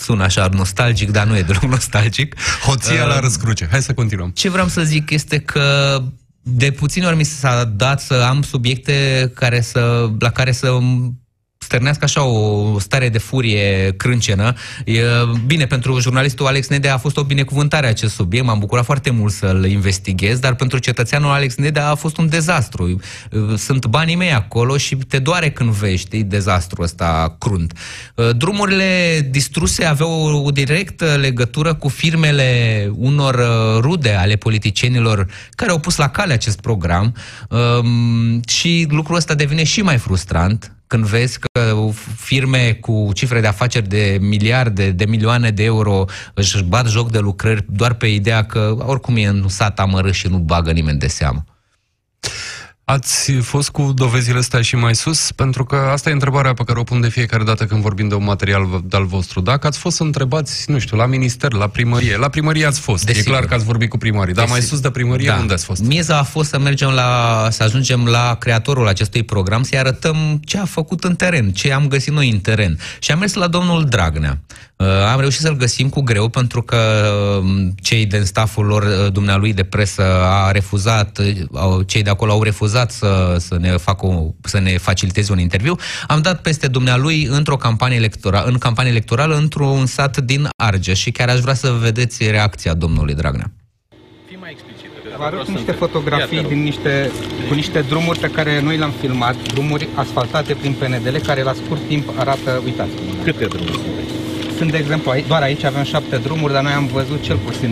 sună 0.02 0.24
așa 0.24 0.50
nostalgic, 0.52 1.12
dar 1.12 1.28
nu 1.28 1.38
e 1.38 1.42
deloc 1.42 1.64
nostalgic. 1.78 2.36
Hoția 2.66 3.04
uh, 3.04 3.08
la 3.08 3.20
răscruce. 3.20 3.68
Hai 3.72 3.82
să 3.82 3.94
continuăm. 3.94 4.30
Ce 4.30 4.50
vreau 4.50 4.68
să 4.68 4.84
zic 4.84 5.10
este 5.10 5.40
că 5.40 5.98
de 6.42 6.72
puține 6.72 7.06
ori 7.06 7.16
mi 7.16 7.24
s-a 7.24 7.64
dat 7.64 8.02
să 8.02 8.14
am 8.14 8.42
subiecte 8.42 9.32
care 9.36 9.62
să, 9.62 10.10
la 10.20 10.30
care 10.30 10.52
să 10.52 10.78
stârnească 11.72 12.04
așa 12.04 12.24
o 12.24 12.80
stare 12.80 13.10
de 13.10 13.18
furie 13.18 13.94
crâncenă. 13.98 14.54
E, 14.86 15.02
bine, 15.46 15.66
pentru 15.66 16.00
jurnalistul 16.00 16.48
Alex 16.48 16.68
Nedea 16.68 16.94
a 16.94 16.98
fost 16.98 17.18
o 17.18 17.24
binecuvântare 17.24 17.88
acest 17.88 18.14
subiect, 18.14 18.46
m-am 18.46 18.60
bucurat 18.60 18.86
foarte 18.86 19.10
mult 19.10 19.34
să-l 19.34 19.66
investighez, 19.66 20.40
dar 20.40 20.56
pentru 20.56 20.78
cetățeanul 20.78 21.32
Alex 21.32 21.56
Nedea 21.56 21.90
a 21.90 21.96
fost 21.96 22.18
un 22.18 22.30
dezastru. 22.30 23.00
Sunt 23.58 23.86
banii 23.86 24.16
mei 24.16 24.34
acolo 24.34 24.78
și 24.78 24.96
te 24.96 25.20
doare 25.20 25.52
când 25.52 25.70
vezi, 25.70 25.98
știi, 26.02 26.24
dezastru 26.24 26.82
ăsta 26.82 27.36
crunt. 27.40 27.78
Drumurile 28.38 29.28
distruse 29.30 29.86
aveau 29.86 30.44
o 30.46 30.52
directă 30.52 31.06
legătură 31.06 31.74
cu 31.74 31.88
firmele 31.88 32.92
unor 32.96 33.40
rude 33.80 34.12
ale 34.12 34.36
politicienilor 34.36 35.28
care 35.50 35.72
au 35.72 35.80
pus 35.80 35.96
la 35.96 36.10
cale 36.10 36.34
acest 36.34 36.62
program 36.62 37.16
și 38.48 38.88
lucrul 38.90 39.16
ăsta 39.16 39.34
devine 39.34 39.64
și 39.64 39.82
mai 39.82 39.98
frustrant 39.98 40.72
când 40.92 41.06
vezi 41.06 41.40
că 41.40 41.90
firme 42.16 42.74
cu 42.74 43.10
cifre 43.14 43.42
de 43.42 43.48
afaceri 43.48 43.88
de 43.88 44.18
miliarde, 44.22 44.92
de 44.92 45.06
milioane 45.06 45.52
de 45.52 45.64
euro 45.64 46.06
își 46.34 46.64
bat 46.64 46.88
joc 46.88 47.12
de 47.12 47.20
lucrări 47.20 47.66
doar 47.70 47.94
pe 47.94 48.08
ideea 48.08 48.46
că 48.46 48.76
oricum 48.78 49.16
e 49.16 49.26
în 49.26 49.48
sat 49.48 49.80
amărât 49.80 50.14
și 50.14 50.28
nu 50.28 50.38
bagă 50.38 50.72
nimeni 50.72 51.00
de 51.00 51.08
seamă. 51.08 51.44
Ați 52.92 53.32
fost 53.32 53.70
cu 53.70 53.92
dovezile 53.96 54.38
astea 54.38 54.62
și 54.62 54.76
mai 54.76 54.96
sus? 54.96 55.32
Pentru 55.32 55.66
că 55.66 55.76
asta 55.76 56.10
e 56.10 56.14
întrebarea 56.14 56.54
pe 56.54 56.64
care 56.64 56.80
o 56.80 56.84
pun 56.84 57.02
de 57.02 57.10
fiecare 57.10 57.44
dată 57.44 57.66
când 57.66 57.82
vorbim 57.82 58.08
de 58.08 58.16
un 58.16 58.24
material 58.24 58.84
al 58.92 59.06
vostru. 59.06 59.42
Dacă 59.42 59.68
ați 59.68 59.78
fost 59.78 60.00
întrebați, 60.00 60.72
nu 60.72 60.80
știu, 60.80 60.98
la 60.98 61.06
minister, 61.06 61.54
la 61.54 61.68
primărie, 61.68 62.18
la 62.18 62.30
primărie 62.30 62.66
ați 62.66 62.80
fost. 62.80 63.06
Desigur. 63.06 63.28
E 63.28 63.36
clar 63.36 63.46
că 63.48 63.54
ați 63.54 63.66
vorbit 63.66 63.90
cu 63.90 63.98
primarii, 63.98 64.34
dar 64.34 64.48
mai 64.48 64.62
sus 64.62 64.80
de 64.80 64.90
primărie, 64.90 65.28
da. 65.28 65.38
unde 65.38 65.54
ați 65.54 65.66
fost? 65.66 65.84
Mieza 65.84 66.18
a 66.18 66.24
fost 66.24 66.50
să 66.50 66.60
mergem 66.60 66.90
la, 66.90 67.48
să 67.52 67.64
ajungem 67.64 68.06
la 68.06 68.36
creatorul 68.40 68.88
acestui 68.88 69.24
program, 69.24 69.64
să-i 69.64 69.80
arătăm 69.80 70.40
ce 70.46 70.58
a 70.58 70.66
făcut 70.66 71.04
în 71.04 71.16
teren, 71.16 71.52
ce 71.52 71.74
am 71.74 71.88
găsit 71.88 72.14
noi 72.14 72.30
în 72.30 72.40
teren. 72.40 72.80
Și 73.00 73.12
am 73.12 73.20
mers 73.20 73.34
la 73.34 73.48
domnul 73.48 73.86
Dragnea. 73.86 74.40
Uh, 74.82 74.88
am 74.88 75.20
reușit 75.20 75.42
să-l 75.42 75.56
găsim 75.56 75.90
cu 75.90 76.02
greu 76.02 76.30
pentru 76.30 76.62
că 76.62 76.78
um, 77.42 77.74
cei 77.82 78.06
din 78.06 78.24
staful 78.24 78.66
lor, 78.66 78.84
uh, 78.84 79.12
dumnealui 79.12 79.54
de 79.54 79.64
presă, 79.64 80.04
a 80.24 80.52
refuzat, 80.52 81.18
uh, 81.18 81.86
cei 81.86 82.04
de 82.04 82.10
acolo 82.10 82.32
au 82.32 82.44
refuzat 82.44 82.81
să, 82.90 83.36
să, 83.40 83.58
ne, 83.60 83.78
facă 83.78 84.06
o, 84.06 84.34
să 84.44 84.60
ne 84.60 84.78
faciliteze 84.78 85.32
un 85.32 85.40
interviu. 85.40 85.76
Am 86.08 86.22
dat 86.22 86.42
peste 86.42 86.68
dumnealui 86.68 87.26
într-o 87.26 87.56
campanie 87.56 87.98
electorală, 87.98 88.48
în 88.48 88.58
campanie 88.58 88.92
electorală 88.92 89.36
într-un 89.36 89.86
sat 89.86 90.18
din 90.18 90.50
Argeș 90.56 91.00
și 91.00 91.12
chiar 91.12 91.30
aș 91.30 91.40
vrea 91.40 91.54
să 91.54 91.72
vedeți 91.72 92.30
reacția 92.30 92.74
domnului 92.74 93.14
Dragnea. 93.14 93.52
Vă 95.18 95.24
arăt 95.24 95.48
niște 95.48 95.72
fotografii 95.72 96.44
din 96.44 96.64
niște, 96.64 97.12
cu 97.48 97.54
niște 97.54 97.82
drumuri 97.82 98.20
pe 98.20 98.28
care 98.28 98.62
noi 98.62 98.78
le-am 98.78 98.94
filmat, 99.00 99.36
drumuri 99.54 99.88
asfaltate 99.94 100.54
prin 100.54 100.74
PNDL, 100.74 101.16
care 101.26 101.44
la 101.44 101.54
scurt 101.54 101.88
timp 101.88 102.14
arată, 102.18 102.62
uitați. 102.66 102.92
Câte 103.24 103.46
drumuri 103.46 103.72
sunt 103.72 104.21
sunt, 104.62 104.74
de 104.74 104.84
exemplu, 104.86 105.08
doar 105.32 105.42
aici 105.50 105.64
avem 105.64 105.86
șapte 105.94 106.16
drumuri, 106.28 106.54
dar 106.54 106.64
noi 106.68 106.76
am 106.82 106.88
văzut 107.00 107.20
cel 107.28 107.38
puțin 107.48 107.72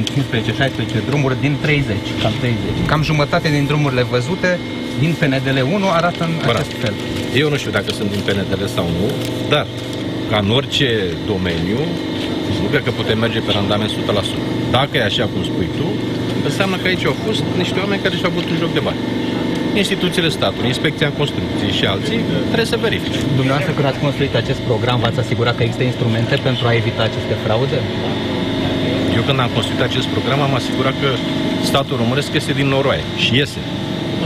15-16 1.03 1.09
drumuri 1.09 1.35
din 1.45 1.53
30, 1.61 1.95
cam 2.21 2.33
30. 2.39 2.59
Cam 2.91 3.01
jumătate 3.11 3.47
din 3.55 3.65
drumurile 3.65 4.03
văzute 4.15 4.59
din 4.99 5.11
PNDL 5.19 5.59
1 5.73 5.89
arată 5.99 6.21
în 6.23 6.33
Bra. 6.37 6.59
acest 6.59 6.71
fel. 6.83 6.93
Eu 7.41 7.47
nu 7.49 7.57
știu 7.61 7.71
dacă 7.77 7.89
sunt 7.97 8.09
din 8.15 8.21
PNDL 8.25 8.65
sau 8.77 8.85
nu, 8.99 9.05
dar 9.53 9.65
ca 10.29 10.37
în 10.43 10.49
orice 10.59 10.87
domeniu, 11.31 11.79
nu 12.61 12.67
cred 12.71 12.83
că 12.83 12.91
putem 12.91 13.17
merge 13.25 13.39
pe 13.39 13.51
randament 13.59 13.91
100%. 13.91 13.93
Dacă 14.77 14.93
e 14.97 15.03
așa 15.11 15.25
cum 15.33 15.41
spui 15.43 15.69
tu, 15.77 15.87
înseamnă 16.49 16.75
că 16.81 16.87
aici 16.87 17.05
au 17.05 17.15
fost 17.25 17.43
niște 17.57 17.77
oameni 17.83 18.01
care 18.01 18.15
și-au 18.15 18.31
avut 18.33 18.49
un 18.49 18.57
joc 18.63 18.71
de 18.77 18.81
bani. 18.87 18.99
Instituțiile 19.73 20.29
statului, 20.29 20.67
Inspecția 20.67 21.07
în 21.07 21.13
Construcții 21.13 21.71
și 21.79 21.85
alții 21.85 22.19
trebuie 22.45 22.73
să 22.73 22.77
verifice. 22.87 23.19
Dumneavoastră, 23.35 23.73
când 23.73 23.87
ați 23.91 23.99
construit 23.99 24.35
acest 24.35 24.59
program, 24.69 24.99
v-ați 24.99 25.19
asigurat 25.19 25.55
că 25.57 25.63
există 25.63 25.83
instrumente 25.83 26.35
pentru 26.47 26.63
a 26.67 26.73
evita 26.73 27.01
aceste 27.03 27.35
fraude? 27.45 27.77
Eu 29.17 29.21
când 29.27 29.39
am 29.39 29.51
construit 29.57 29.81
acest 29.89 30.07
program 30.15 30.39
am 30.47 30.53
asigurat 30.61 30.95
că 31.01 31.09
statul 31.69 31.95
românesc 32.03 32.29
este 32.39 32.51
din 32.59 32.67
noroaie 32.73 33.03
și 33.23 33.31
iese. 33.39 33.61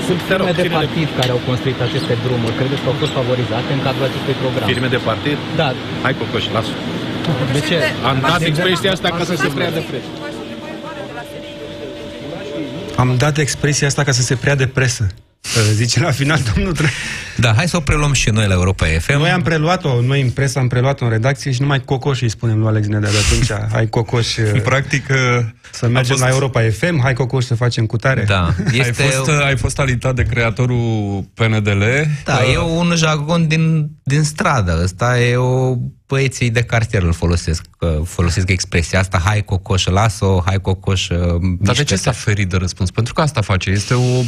Sunt 0.07 0.19
firme 0.29 0.51
de 0.61 0.67
partid 0.79 1.07
de... 1.11 1.15
care 1.19 1.31
au 1.35 1.41
construit 1.49 1.79
aceste 1.87 2.13
drumuri. 2.25 2.55
Credeți 2.59 2.81
că 2.83 2.87
au 2.91 2.97
fost 3.03 3.13
favorizate 3.19 3.69
în 3.77 3.81
cadrul 3.87 4.05
acestui 4.09 4.35
program? 4.41 4.67
Firme 4.73 4.89
de 4.95 5.01
partid? 5.09 5.37
Da. 5.61 5.69
Hai, 6.03 6.13
Cocoș, 6.19 6.45
lasă. 6.55 6.73
De 7.55 7.59
ce? 7.69 7.77
Am 8.11 8.17
dat 8.31 8.41
expresia 8.51 8.91
asta 8.91 9.09
ca 9.17 9.23
să 9.23 9.35
se 9.43 9.47
prea 9.57 9.71
de 9.77 9.83
presă. 9.89 10.09
Am 12.95 13.15
dat 13.17 13.37
expresia 13.37 13.87
asta 13.87 14.03
ca 14.03 14.11
să 14.11 14.21
se 14.21 14.35
prea 14.35 14.55
de 14.55 14.67
presă. 14.67 15.03
Zice 15.61 15.99
la 15.99 16.11
final 16.11 16.39
domnul 16.53 16.73
Tre- 16.73 16.89
Da, 17.37 17.53
hai 17.53 17.67
să 17.67 17.77
o 17.77 17.79
preluăm 17.79 18.13
și 18.13 18.29
noi 18.29 18.47
la 18.47 18.53
Europa 18.53 18.85
FM. 18.99 19.17
Noi 19.17 19.29
am 19.29 19.41
preluat-o, 19.41 20.01
noi 20.01 20.21
în 20.21 20.29
presă 20.29 20.59
am 20.59 20.67
preluat-o 20.67 21.05
în 21.05 21.11
redacție 21.11 21.51
și 21.51 21.61
numai 21.61 21.79
Cocoș 21.79 22.21
îi 22.21 22.29
spunem 22.29 22.57
lui 22.57 22.67
Alex 22.67 22.87
Nedea 22.87 23.09
de 23.09 23.17
atunci. 23.29 23.65
Hai 23.73 23.87
Cocoș... 23.87 24.37
În 24.37 24.59
practică... 24.59 25.15
Să 25.71 25.87
mergem 25.87 26.15
fost... 26.15 26.27
la 26.27 26.33
Europa 26.33 26.61
FM, 26.77 27.01
hai 27.01 27.13
Cocoș 27.13 27.43
să 27.43 27.55
facem 27.55 27.85
cutare. 27.85 28.23
Da. 28.27 28.53
Este... 28.71 29.01
Ai, 29.01 29.09
fost, 29.09 29.29
ai 29.29 29.57
fost 29.57 29.79
alitat 29.79 30.15
de 30.15 30.23
creatorul 30.23 31.23
PNDL. 31.33 31.83
Da, 32.23 32.33
uh... 32.33 32.53
e 32.53 32.57
un 32.57 32.93
jargon 32.95 33.47
din, 33.47 33.89
din 34.03 34.23
stradă. 34.23 34.79
Ăsta 34.83 35.19
e 35.19 35.35
o 35.35 35.75
băieții 36.13 36.49
de 36.49 36.63
cartier 36.63 37.03
îl 37.03 37.13
folosesc, 37.13 37.63
folosesc 38.03 38.49
expresia 38.49 38.99
asta, 38.99 39.21
hai 39.25 39.43
cocoș, 39.43 39.85
las-o, 39.85 40.41
hai 40.45 40.61
cocoș, 40.61 41.07
Dar 41.59 41.75
de 41.75 41.83
ce 41.83 41.95
s-a 41.95 42.11
ferit 42.11 42.49
de 42.49 42.57
răspuns? 42.57 42.91
Pentru 42.91 43.13
că 43.13 43.21
asta 43.21 43.41
face, 43.41 43.69
este 43.69 43.93
o 43.93 44.21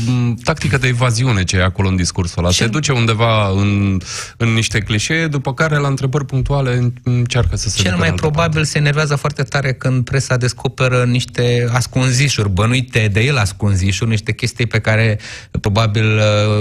tactică 0.44 0.78
de 0.78 0.88
evaziune 0.88 1.44
ce 1.44 1.58
e 1.58 1.64
acolo 1.64 1.88
în 1.88 1.96
discursul 1.96 2.44
ăla. 2.44 2.52
Se 2.52 2.68
duce 2.68 2.92
undeva 2.92 3.50
în, 3.50 4.00
în 4.38 4.54
niște 4.54 4.80
clișee, 4.80 5.28
după 5.28 5.54
care 5.54 5.78
la 5.78 5.88
întrebări 5.88 6.26
punctuale 6.26 6.94
încearcă 7.04 7.56
să 7.56 7.70
se 7.70 7.82
Cel 7.82 7.96
mai 7.96 8.14
probabil 8.14 8.54
parte. 8.54 8.70
se 8.70 8.78
enervează 8.78 9.16
foarte 9.16 9.44
tare 9.44 9.74
când 9.74 10.04
presa 10.04 10.38
descoperă 10.38 11.04
niște 11.04 11.68
ascunzișuri, 11.72 12.50
bănuite 12.50 13.10
de 13.14 13.22
el 13.22 13.38
ascunzișuri, 13.38 14.10
niște 14.10 14.34
chestii 14.34 14.66
pe 14.66 14.80
care 14.80 15.20
probabil 15.62 16.06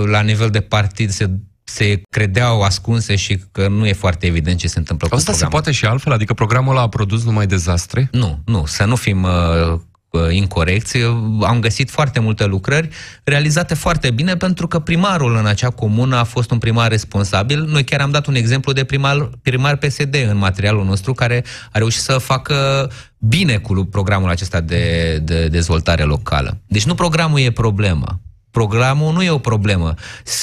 la 0.07 0.21
nivel 0.21 0.51
de 0.51 0.61
partid 0.61 1.11
se 1.11 1.31
se 1.65 2.03
credeau 2.11 2.63
ascunse 2.63 3.17
și 3.17 3.43
că 3.53 3.69
nu 3.69 3.87
e 3.87 3.93
foarte 3.93 4.27
evident 4.27 4.59
ce 4.59 4.69
se 4.69 4.79
întâmplă 4.79 5.09
Asta 5.11 5.33
cu 5.33 5.39
se 5.39 5.47
poate 5.47 5.73
și 5.73 5.85
altfel? 5.85 6.13
Adică 6.13 6.35
programul 6.35 6.73
ăla 6.73 6.83
a 6.83 6.89
produs 6.89 7.25
numai 7.25 7.47
dezastre? 7.47 8.09
Nu, 8.13 8.41
nu, 8.45 8.65
să 8.67 8.85
nu 8.85 8.97
fim 8.97 9.23
uh, 9.23 9.79
uh, 10.11 10.35
incorrecți. 10.35 10.99
Am 11.41 11.61
găsit 11.61 11.91
foarte 11.91 12.21
multe 12.21 12.45
lucrări 12.45 12.89
realizate 13.25 13.75
foarte 13.75 14.11
bine 14.11 14.37
pentru 14.37 14.67
că 14.67 14.79
primarul 14.79 15.37
în 15.37 15.47
acea 15.47 15.71
comună 15.71 16.17
a 16.17 16.25
fost 16.25 16.51
un 16.51 16.59
primar 16.59 16.91
responsabil. 16.91 17.65
Noi 17.65 17.85
chiar 17.85 18.01
am 18.01 18.11
dat 18.11 18.27
un 18.27 18.35
exemplu 18.35 18.73
de 18.73 18.85
primar, 18.85 19.31
primar 19.43 19.77
PSD 19.77 20.15
în 20.31 20.37
materialul 20.37 20.85
nostru 20.85 21.13
care 21.13 21.45
a 21.73 21.79
reușit 21.79 22.01
să 22.01 22.19
facă 22.19 22.91
bine 23.19 23.57
cu 23.57 23.85
programul 23.85 24.29
acesta 24.29 24.61
de, 24.61 25.19
de 25.23 25.49
dezvoltare 25.49 26.03
locală. 26.03 26.61
Deci 26.67 26.85
nu 26.85 26.95
programul 26.95 27.41
e 27.41 27.51
problema. 27.51 28.21
Programul 28.55 29.13
nu 29.13 29.23
e 29.23 29.31
o 29.31 29.39
problemă. 29.39 29.95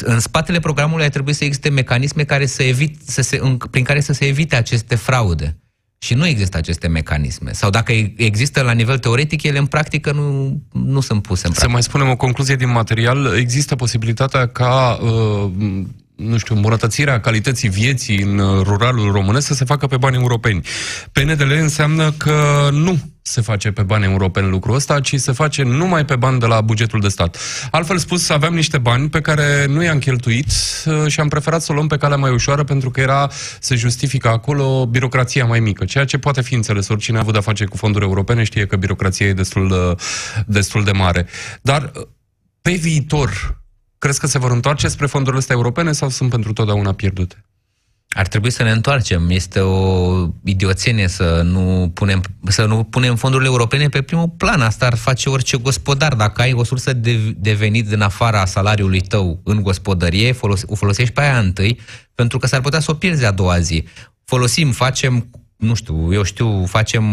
În 0.01 0.19
spatele 0.19 0.59
programului 0.59 1.05
ar 1.05 1.11
trebui 1.11 1.33
să 1.33 1.43
existe 1.43 1.69
mecanisme 1.69 2.23
care 2.23 2.45
să 2.45 2.63
evit, 2.63 2.97
să 3.05 3.21
se, 3.21 3.37
în, 3.41 3.57
prin 3.57 3.83
care 3.83 3.99
să 4.01 4.13
se 4.13 4.25
evite 4.25 4.55
aceste 4.55 4.95
fraude. 4.95 5.57
Și 5.97 6.13
nu 6.13 6.27
există 6.27 6.57
aceste 6.57 6.87
mecanisme. 6.87 7.51
Sau 7.51 7.69
dacă 7.69 7.91
există 8.15 8.61
la 8.61 8.71
nivel 8.71 8.97
teoretic, 8.97 9.43
ele 9.43 9.57
în 9.57 9.65
practică 9.65 10.11
nu, 10.11 10.61
nu 10.71 10.99
sunt 10.99 11.21
puse 11.21 11.45
în 11.47 11.51
practică. 11.51 11.65
Să 11.65 11.69
mai 11.69 11.83
spunem 11.83 12.09
o 12.09 12.15
concluzie 12.15 12.55
din 12.55 12.71
material. 12.71 13.35
Există 13.37 13.75
posibilitatea 13.75 14.47
ca 14.47 14.99
uh, 15.01 15.51
nu 16.15 16.37
știu, 16.37 16.55
îmbunătățirea 16.55 17.19
calității 17.19 17.69
vieții 17.69 18.21
în 18.21 18.37
uh, 18.37 18.61
ruralul 18.63 19.11
românesc 19.11 19.47
să 19.47 19.53
se 19.53 19.65
facă 19.65 19.87
pe 19.87 19.97
bani 19.97 20.15
europeni. 20.15 20.61
PNDL 21.11 21.51
înseamnă 21.51 22.11
că 22.11 22.69
nu 22.71 22.99
se 23.21 23.41
face 23.41 23.71
pe 23.71 23.81
bani 23.81 24.03
europeni 24.03 24.49
lucrul 24.49 24.75
ăsta, 24.75 24.99
ci 24.99 25.15
se 25.19 25.31
face 25.31 25.63
numai 25.63 26.05
pe 26.05 26.15
bani 26.15 26.39
de 26.39 26.45
la 26.45 26.61
bugetul 26.61 26.99
de 26.99 27.07
stat. 27.07 27.37
Altfel 27.71 27.97
spus, 27.97 28.29
aveam 28.29 28.53
niște 28.53 28.77
bani 28.77 29.09
pe 29.09 29.21
care 29.21 29.65
nu 29.65 29.83
i-am 29.83 29.99
cheltuit 29.99 30.51
uh, 30.85 31.07
și 31.07 31.19
am 31.19 31.27
preferat 31.27 31.61
să 31.61 31.71
o 31.71 31.75
luăm 31.75 31.87
pe 31.87 31.97
calea 31.97 32.17
mai 32.17 32.31
ușoară 32.31 32.63
pentru 32.63 32.89
că 32.89 32.99
era, 32.99 33.29
se 33.59 33.75
justifică 33.75 34.27
acolo, 34.27 34.85
birocrația 34.85 35.45
mai 35.45 35.59
mică, 35.59 35.85
ceea 35.85 36.05
ce 36.05 36.17
poate 36.17 36.41
fi 36.41 36.53
înțeles. 36.53 36.87
Oricine 36.87 37.17
a 37.17 37.19
avut 37.19 37.31
de-a 37.31 37.41
face 37.41 37.65
cu 37.65 37.77
fonduri 37.77 38.05
europene 38.05 38.43
știe 38.43 38.65
că 38.65 38.75
birocrația 38.75 39.25
e 39.25 39.33
destul 39.33 39.67
de, 39.67 40.03
destul 40.45 40.83
de 40.83 40.91
mare. 40.91 41.25
Dar 41.61 41.91
pe 42.61 42.71
viitor, 42.71 43.59
Crezi 44.01 44.19
că 44.19 44.27
se 44.27 44.39
vor 44.39 44.51
întoarce 44.51 44.87
spre 44.87 45.05
fondurile 45.05 45.41
astea 45.41 45.55
europene 45.55 45.91
sau 45.91 46.09
sunt 46.09 46.29
pentru 46.29 46.53
totdeauna 46.53 46.93
pierdute? 46.93 47.45
Ar 48.13 48.27
trebui 48.27 48.51
să 48.51 48.63
ne 48.63 48.71
întoarcem. 48.71 49.29
Este 49.29 49.59
o 49.59 50.27
idioțenie 50.43 51.07
să 51.07 51.41
nu 51.43 51.91
punem, 51.93 52.21
să 52.47 52.65
nu 52.65 52.83
punem 52.83 53.15
fondurile 53.15 53.49
europene 53.49 53.89
pe 53.89 54.01
primul 54.01 54.29
plan. 54.29 54.61
Asta 54.61 54.85
ar 54.85 54.95
face 54.95 55.29
orice 55.29 55.57
gospodar. 55.57 56.13
Dacă 56.13 56.41
ai 56.41 56.53
o 56.53 56.63
sursă 56.63 56.93
de, 56.93 57.35
de 57.37 57.53
venit 57.53 57.87
din 57.87 58.01
afara 58.01 58.45
salariului 58.45 59.01
tău 59.01 59.41
în 59.43 59.61
gospodărie, 59.61 60.31
folos, 60.31 60.63
o 60.65 60.75
folosești 60.75 61.13
pe 61.13 61.21
aia 61.21 61.39
întâi, 61.39 61.79
pentru 62.15 62.37
că 62.37 62.47
s-ar 62.47 62.61
putea 62.61 62.79
să 62.79 62.91
o 62.91 62.93
pierzi 62.93 63.25
a 63.25 63.31
doua 63.31 63.59
zi. 63.59 63.83
Folosim, 64.25 64.71
facem, 64.71 65.29
nu 65.57 65.73
știu, 65.73 66.13
eu 66.13 66.23
știu, 66.23 66.65
facem 66.65 67.05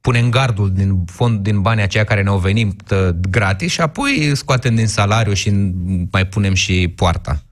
punem 0.00 0.30
gardul 0.30 0.72
din 0.72 1.04
fond, 1.04 1.40
din 1.40 1.60
banii 1.60 1.82
aceia 1.82 2.04
care 2.04 2.22
ne-au 2.22 2.38
venit 2.38 2.90
uh, 2.90 3.08
gratis 3.28 3.72
și 3.72 3.80
apoi 3.80 4.32
scoatem 4.34 4.74
din 4.74 4.86
salariu 4.86 5.32
și 5.32 5.50
mai 6.10 6.26
punem 6.26 6.54
și 6.54 6.92
poarta. 6.96 7.42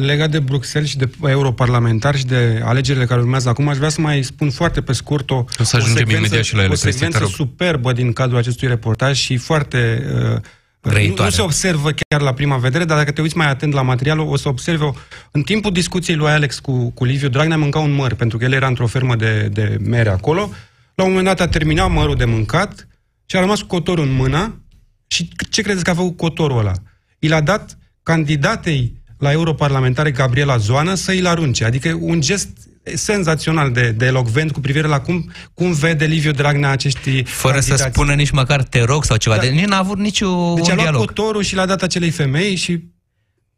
Legat 0.00 0.30
de 0.30 0.38
Bruxelles 0.38 0.90
și 0.90 0.96
de 0.96 1.10
europarlamentari 1.26 2.18
și 2.18 2.26
de 2.26 2.60
alegerile 2.64 3.04
care 3.04 3.20
urmează 3.20 3.48
acum, 3.48 3.68
aș 3.68 3.76
vrea 3.76 3.88
să 3.88 4.00
mai 4.00 4.22
spun 4.22 4.50
foarte 4.50 4.82
pe 4.82 4.92
scurt 4.92 5.30
o, 5.30 5.34
o, 5.34 5.62
să 5.62 5.76
ajungem 5.76 5.94
o 5.94 5.98
secvență, 5.98 6.18
imediat 6.18 6.44
și 6.44 6.54
la 6.54 6.62
ele, 6.62 6.72
o 6.72 6.76
secvență 6.76 7.24
superbă 7.24 7.92
din 7.92 8.12
cadrul 8.12 8.38
acestui 8.38 8.68
reportaj 8.68 9.18
și 9.18 9.36
foarte... 9.36 10.06
Uh, 10.34 10.40
nu, 10.80 11.24
nu 11.24 11.30
se 11.30 11.42
observă 11.42 11.90
chiar 12.08 12.20
la 12.20 12.32
prima 12.32 12.56
vedere, 12.56 12.84
dar 12.84 12.98
dacă 12.98 13.12
te 13.12 13.20
uiți 13.20 13.36
mai 13.36 13.48
atent 13.48 13.72
la 13.72 13.82
material, 13.82 14.18
o 14.18 14.36
să 14.36 14.48
observi 14.48 14.82
o... 14.82 14.92
În 15.30 15.42
timpul 15.42 15.72
discuției 15.72 16.16
lui 16.16 16.28
Alex 16.28 16.58
cu, 16.58 16.90
cu 16.90 17.04
Liviu 17.04 17.28
Dragnea 17.28 17.56
mânca 17.56 17.78
un 17.78 17.92
măr, 17.92 18.14
pentru 18.14 18.38
că 18.38 18.44
el 18.44 18.52
era 18.52 18.66
într-o 18.66 18.86
fermă 18.86 19.16
de, 19.16 19.48
de 19.52 19.76
mere 19.80 20.08
acolo. 20.08 20.50
La 20.94 21.04
un 21.04 21.08
moment 21.08 21.26
dat 21.26 21.40
a 21.40 21.48
terminat 21.48 21.90
mărul 21.90 22.14
de 22.14 22.24
mâncat 22.24 22.88
și 23.26 23.36
a 23.36 23.40
rămas 23.40 23.60
cu 23.60 23.66
cotorul 23.66 24.04
în 24.04 24.12
mână. 24.12 24.58
Și 25.06 25.28
ce 25.50 25.62
credeți 25.62 25.84
că 25.84 25.90
a 25.90 25.94
făcut 25.94 26.16
cotorul 26.16 26.58
ăla? 26.58 26.72
I 27.18 27.28
l-a 27.28 27.40
dat 27.40 27.78
candidatei 28.02 29.02
la 29.24 29.32
europarlamentare 29.32 30.10
Gabriela 30.10 30.56
Zoană 30.56 30.94
să 30.94 31.12
i-l 31.12 31.26
arunce. 31.26 31.64
Adică 31.64 31.98
un 32.00 32.20
gest 32.20 32.48
senzațional 32.94 33.72
de, 33.72 33.90
de 33.90 34.06
elocvent 34.06 34.52
cu 34.52 34.60
privire 34.60 34.86
la 34.86 35.00
cum, 35.00 35.30
cum 35.54 35.72
vede 35.72 36.04
Liviu 36.04 36.30
Dragnea 36.30 36.70
acești 36.70 37.22
Fără 37.22 37.54
candidați. 37.54 37.82
să 37.82 37.88
spună 37.92 38.12
nici 38.14 38.30
măcar 38.30 38.62
te 38.62 38.82
rog 38.82 39.04
sau 39.04 39.16
ceva. 39.16 39.34
Da. 39.36 39.40
De, 39.40 39.48
nici 39.48 39.64
n-a 39.64 39.78
avut 39.78 39.98
niciun 39.98 40.54
deci 40.54 40.70
a 40.70 40.74
luat 40.74 40.86
dialog. 40.86 41.06
cotorul 41.06 41.42
și 41.42 41.54
l-a 41.54 41.66
dat 41.66 41.82
acelei 41.82 42.10
femei 42.10 42.54
și 42.54 42.82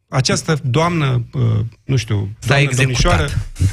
această 0.09 0.59
doamnă, 0.65 1.25
uh, 1.33 1.43
nu 1.85 1.97
știu, 1.97 2.29
doamnă 2.47 2.71
domnișoară, 2.77 3.29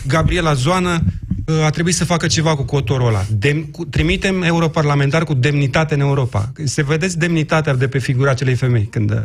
Gabriela 0.07 0.53
Zoană, 0.53 0.99
uh, 1.45 1.63
a 1.63 1.69
trebuit 1.69 1.95
să 1.95 2.05
facă 2.05 2.27
ceva 2.27 2.55
cu 2.55 2.63
cotorul 2.63 3.07
ăla. 3.07 3.23
Dem- 3.23 3.71
cu, 3.71 3.85
trimitem 3.85 4.41
europarlamentari 4.41 5.25
cu 5.25 5.33
demnitate 5.33 5.93
în 5.93 5.99
Europa. 5.99 6.51
Se 6.63 6.83
vedeți 6.83 7.17
demnitatea 7.17 7.75
de 7.75 7.87
pe 7.87 7.99
figura 7.99 8.31
acelei 8.31 8.55
femei 8.55 8.85
când... 8.85 9.11
Uh, 9.11 9.21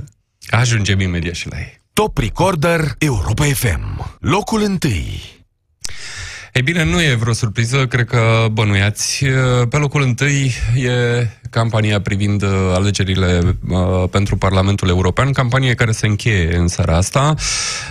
Ajungem 0.50 1.00
imediat 1.00 1.34
și 1.34 1.48
la 1.48 1.58
ei. 1.58 1.80
Top 1.98 2.18
Recorder 2.18 2.94
Europa 2.98 3.44
FM. 3.44 4.16
Locul 4.20 4.62
întâi. 4.62 5.20
Ei 6.52 6.62
bine, 6.62 6.84
nu 6.84 7.02
e 7.02 7.14
vreo 7.14 7.32
surpriză, 7.32 7.86
cred 7.86 8.06
că 8.06 8.46
bănuiați. 8.52 9.24
Pe 9.68 9.76
locul 9.76 10.02
întâi 10.02 10.54
e 10.74 10.90
campania 11.50 12.00
privind 12.00 12.42
uh, 12.42 12.50
alegerile 12.74 13.58
uh, 13.68 14.08
pentru 14.10 14.36
Parlamentul 14.36 14.88
European, 14.88 15.32
campanie 15.32 15.74
care 15.74 15.92
se 15.92 16.06
încheie 16.06 16.56
în 16.56 16.68
seara 16.68 16.96
asta. 16.96 17.34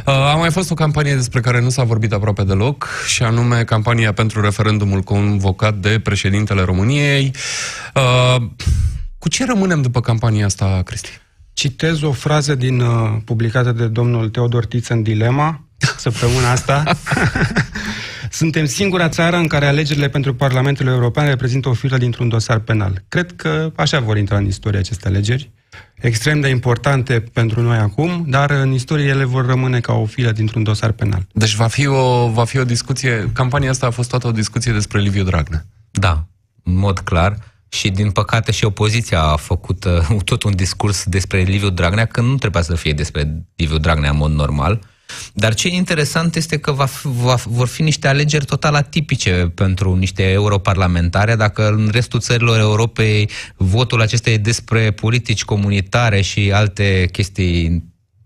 Uh, 0.06 0.14
a 0.14 0.36
mai 0.36 0.52
fost 0.52 0.72
o 0.72 0.76
campanie 0.76 1.16
despre 1.16 1.40
care 1.40 1.62
nu 1.62 1.70
s-a 1.70 1.84
vorbit 1.84 2.14
aproape 2.14 2.44
deloc, 2.44 2.88
și 3.08 3.24
anume 3.24 3.64
campania 3.64 4.14
pentru 4.14 4.42
referendumul 4.42 5.02
convocat 5.02 5.76
de 5.76 6.00
președintele 6.00 6.62
României. 6.62 7.32
Uh, 7.96 8.42
cu 9.20 9.30
ce 9.30 9.46
rămânem 9.46 9.82
după 9.82 10.02
campania 10.02 10.46
asta, 10.46 10.82
Cristi? 10.86 11.26
Citez 11.58 12.02
o 12.02 12.12
frază 12.12 12.56
din 12.56 12.80
uh, 12.80 13.18
publicată 13.26 13.72
de 13.72 13.88
domnul 13.88 14.30
Teodor 14.30 14.66
Tiță 14.66 14.94
în 14.94 15.04
Dilema, 15.04 15.68
săptămâna 15.98 16.52
asta. 16.52 16.84
Suntem 18.40 18.66
singura 18.66 19.10
țară 19.10 19.38
în 19.38 19.48
care 19.48 19.66
alegerile 19.66 20.10
pentru 20.10 20.36
Parlamentul 20.36 20.88
European 20.88 21.28
reprezintă 21.28 21.70
o 21.70 21.74
filă 21.74 21.98
dintr-un 21.98 22.30
dosar 22.30 22.60
penal. 22.60 23.04
Cred 23.08 23.36
că 23.36 23.72
așa 23.76 24.00
vor 24.00 24.18
intra 24.18 24.38
în 24.38 24.46
istorie 24.46 24.80
aceste 24.80 25.08
alegeri, 25.08 25.52
extrem 25.96 26.40
de 26.40 26.48
importante 26.48 27.20
pentru 27.20 27.62
noi 27.62 27.78
acum, 27.78 28.26
dar 28.28 28.52
în 28.52 28.72
istorie 28.72 29.06
ele 29.06 29.24
vor 29.24 29.46
rămâne 29.46 29.80
ca 29.80 29.94
o 29.94 30.06
filă 30.06 30.32
dintr-un 30.32 30.64
dosar 30.64 30.92
penal. 30.92 31.28
Deci 31.34 31.56
va 31.56 31.68
fi 31.68 31.88
o, 31.88 32.30
va 32.30 32.46
fi 32.46 32.58
o 32.58 32.64
discuție, 32.64 33.30
campania 33.34 33.70
asta 33.70 33.86
a 33.86 33.92
fost 33.92 34.10
toată 34.10 34.28
o 34.28 34.32
discuție 34.32 34.72
despre 34.72 35.00
Liviu 35.00 35.24
Dragnea. 35.24 35.66
Da, 35.92 36.28
în 36.64 36.78
mod 36.78 37.00
clar. 37.00 37.38
Și 37.70 37.90
din 37.90 38.12
păcate 38.12 38.52
și 38.52 38.66
opoziția 38.66 39.22
a 39.22 39.36
făcut 39.36 39.84
uh, 39.84 40.22
tot 40.30 40.44
un 40.44 40.56
discurs 40.56 41.04
despre 41.04 41.42
Liviu 41.42 41.70
Dragnea, 41.70 42.06
când 42.06 42.28
nu 42.28 42.38
trebuia 42.38 42.62
să 42.62 42.76
fie 42.76 42.94
despre 42.94 43.46
Liviu 43.56 43.78
Dragnea 43.78 44.10
în 44.10 44.18
mod 44.18 44.32
normal. 44.32 44.80
Dar 45.34 45.54
ce 45.54 45.68
e 45.68 45.76
interesant 45.76 46.36
este 46.36 46.58
că 46.58 46.72
va, 46.72 46.88
va, 47.04 47.36
vor 47.46 47.68
fi 47.68 47.82
niște 47.82 48.08
alegeri 48.08 48.46
total 48.46 48.76
atipice 48.76 49.52
pentru 49.56 49.96
niște 49.96 50.24
europarlamentare, 50.32 51.36
dacă 51.36 51.68
în 51.68 51.90
restul 51.92 52.20
țărilor 52.20 52.60
Europei 52.60 53.30
votul 53.56 54.02
acesta 54.02 54.30
e 54.30 54.38
despre 54.38 54.92
politici 54.92 55.46
comunitare 55.46 56.22
și 56.22 56.52
alte 56.52 57.10
chestii 57.12 57.84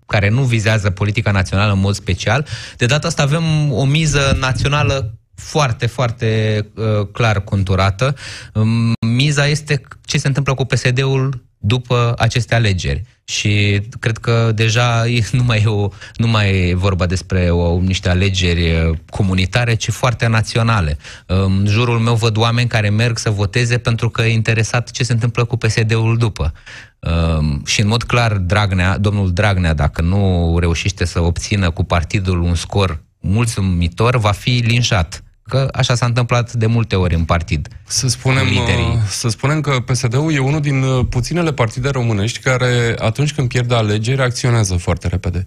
care 0.08 0.30
nu 0.30 0.44
vizează 0.44 0.90
politica 0.90 1.32
națională 1.32 1.74
în 1.74 1.80
mod 1.80 1.96
special. 1.96 2.48
De 2.78 2.86
data 2.86 3.08
asta 3.08 3.22
avem 3.22 3.72
o 3.72 3.86
miză 3.86 4.38
națională 4.40 5.21
foarte, 5.42 5.86
foarte 5.86 6.60
uh, 6.76 7.08
clar 7.12 7.44
conturată. 7.44 8.16
Um, 8.54 8.94
miza 9.08 9.48
este 9.48 9.82
ce 10.06 10.18
se 10.18 10.28
întâmplă 10.28 10.54
cu 10.54 10.66
PSD-ul 10.66 11.50
după 11.64 12.14
aceste 12.18 12.56
alegeri. 12.56 13.02
Și 13.24 13.82
cred 14.00 14.18
că 14.18 14.52
deja 14.56 15.04
nu 15.32 15.44
mai 15.44 15.62
e, 15.62 15.68
o, 15.68 15.88
nu 16.16 16.28
mai 16.28 16.70
e 16.70 16.76
vorba 16.76 17.06
despre 17.06 17.50
o, 17.50 17.80
niște 17.80 18.10
alegeri 18.10 18.72
uh, 18.72 18.98
comunitare, 19.10 19.76
ci 19.76 19.90
foarte 19.90 20.28
naționale. 20.28 20.98
În 21.26 21.66
jurul 21.68 22.00
meu 22.00 22.16
văd 22.16 22.38
oameni 22.38 22.68
care 22.68 22.90
merg 22.90 23.18
să 23.18 23.30
voteze 23.30 23.78
pentru 23.78 24.10
că 24.10 24.22
e 24.22 24.34
interesat 24.34 24.92
ce 24.92 25.04
se 25.04 25.14
întâmplă 25.14 25.46
cu 25.46 25.58
PSD-ul 25.58 26.18
după. 26.18 26.54
Um, 27.00 27.62
și 27.66 27.82
în 27.82 27.88
mod 27.88 28.04
clar, 28.04 28.34
Dragnea, 28.34 28.98
domnul 28.98 29.34
Dragnea, 29.34 29.74
dacă 29.74 30.02
nu 30.02 30.56
reușește 30.60 31.06
să 31.06 31.20
obțină 31.20 31.70
cu 31.70 31.84
partidul 31.84 32.42
un 32.42 32.56
scor 32.56 33.04
mulțumitor, 33.20 34.18
va 34.18 34.32
fi 34.32 34.50
linșat 34.50 35.24
că 35.52 35.68
așa 35.74 35.96
s-a 35.96 36.06
întâmplat 36.06 36.54
de 36.54 36.66
multe 36.66 36.96
ori 36.96 37.16
în 37.16 37.24
partid. 37.24 37.68
Să 37.88 38.08
spunem, 38.08 38.48
uh, 38.48 38.98
să 39.10 39.30
spunem 39.30 39.62
că 39.62 39.72
PSD-ul 39.72 40.34
e 40.34 40.40
unul 40.40 40.62
din 40.62 40.82
uh, 40.84 41.06
puținele 41.10 41.54
partide 41.54 41.90
românești 41.90 42.40
care 42.40 42.96
atunci 43.00 43.34
când 43.34 43.48
pierde 43.48 43.76
alegeri 43.76 44.22
acționează 44.22 44.76
foarte 44.76 45.08
repede. 45.08 45.44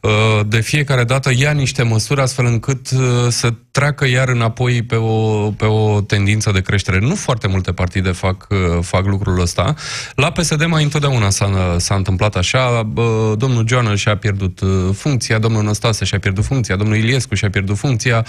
Uh, 0.00 0.10
de 0.46 0.60
fiecare 0.60 1.04
dată 1.04 1.30
ia 1.36 1.52
niște 1.52 1.82
măsuri 1.82 2.20
astfel 2.20 2.44
încât 2.44 2.86
să 3.28 3.54
treacă 3.74 4.06
iar 4.06 4.28
înapoi 4.28 4.82
pe 4.82 4.94
o, 4.94 5.50
pe 5.50 5.64
o 5.64 6.00
tendință 6.00 6.50
de 6.50 6.60
creștere. 6.60 6.98
Nu 6.98 7.14
foarte 7.14 7.48
multe 7.48 7.72
partide 7.72 8.10
fac, 8.10 8.46
fac 8.80 9.04
lucrul 9.06 9.40
ăsta. 9.40 9.74
La 10.14 10.30
PSD 10.30 10.66
mai 10.66 10.82
întotdeauna 10.82 11.30
s-a, 11.30 11.76
s-a 11.78 11.94
întâmplat 11.94 12.36
așa. 12.36 12.90
Domnul 13.36 13.64
Joana 13.66 13.94
și-a 13.94 14.16
pierdut 14.16 14.60
funcția, 14.92 15.38
domnul 15.38 15.62
Năstase 15.62 16.04
și-a 16.04 16.18
pierdut 16.18 16.44
funcția, 16.44 16.76
domnul 16.76 16.96
Iliescu 16.96 17.34
și-a 17.34 17.50
pierdut 17.50 17.76
funcția. 17.76 18.26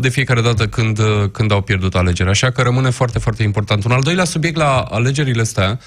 De 0.00 0.08
fiecare 0.08 0.40
dată 0.40 0.54
dată 0.54 0.68
când, 0.68 1.00
când 1.32 1.52
au 1.52 1.60
pierdut 1.60 1.94
alegerea. 1.94 2.30
Așa 2.30 2.50
că 2.50 2.62
rămâne 2.62 2.90
foarte, 2.90 3.18
foarte 3.18 3.42
important. 3.42 3.84
Un 3.84 3.90
al 3.90 4.02
doilea 4.02 4.24
subiect 4.24 4.56
la 4.56 4.78
alegerile 4.78 5.40
astea 5.40 5.78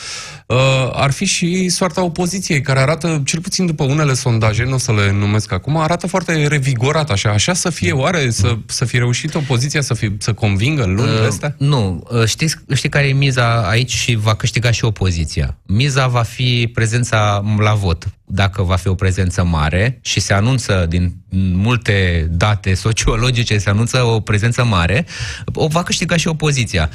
uh, 0.46 0.58
ar 0.94 1.12
fi 1.12 1.26
și 1.26 1.70
soarta 1.70 2.04
opoziției, 2.04 2.62
care 2.62 2.80
arată, 2.80 3.22
cel 3.26 3.42
puțin 3.42 3.66
după 3.66 3.84
unele 3.84 4.14
sondaje, 4.14 4.64
nu 4.64 4.74
o 4.74 4.78
să 4.78 4.92
le 4.92 5.12
numesc 5.12 5.52
acum, 5.52 5.78
arată 5.78 6.08
foarte 6.08 6.48
revigorat 6.48 7.10
așa. 7.10 7.30
Așa 7.30 7.54
să 7.54 7.70
fie 7.70 7.92
oare, 7.92 8.30
să, 8.30 8.58
să 8.66 8.86
fi 8.98 9.04
reușit 9.04 9.36
opoziția 9.36 9.82
să, 9.82 9.94
fi, 9.94 10.12
să 10.18 10.34
convingă 10.34 10.84
în 10.84 10.96
lunile 10.96 11.20
uh, 11.20 11.28
astea? 11.28 11.56
Nu. 11.58 12.04
Uh, 12.12 12.26
știți, 12.26 12.56
știi 12.74 12.90
care 12.90 13.08
e 13.08 13.14
miza 13.14 13.70
aici 13.70 13.94
și 13.94 14.16
va 14.16 14.36
câștiga 14.36 14.72
și 14.72 14.86
opoziția? 14.86 15.58
Miza 15.66 16.08
va 16.08 16.22
fi 16.22 16.70
prezența 16.74 17.44
la 17.58 17.74
vot 17.74 18.08
dacă 18.30 18.64
va 18.64 18.76
fi 18.76 18.88
o 18.88 18.96
prezență 18.96 19.44
mare 19.44 20.00
și 20.02 20.20
se 20.20 20.34
anunță 20.34 20.86
din 20.90 21.16
multe 21.54 22.28
date 22.32 22.74
sociologice, 22.74 23.58
se 23.58 23.70
anunță 23.70 24.04
o 24.04 24.20
prezență 24.20 24.64
mare, 24.64 25.06
o 25.54 25.68
va 25.68 25.84
câștiga 25.84 26.16
și 26.16 26.28
opoziția. 26.28 26.90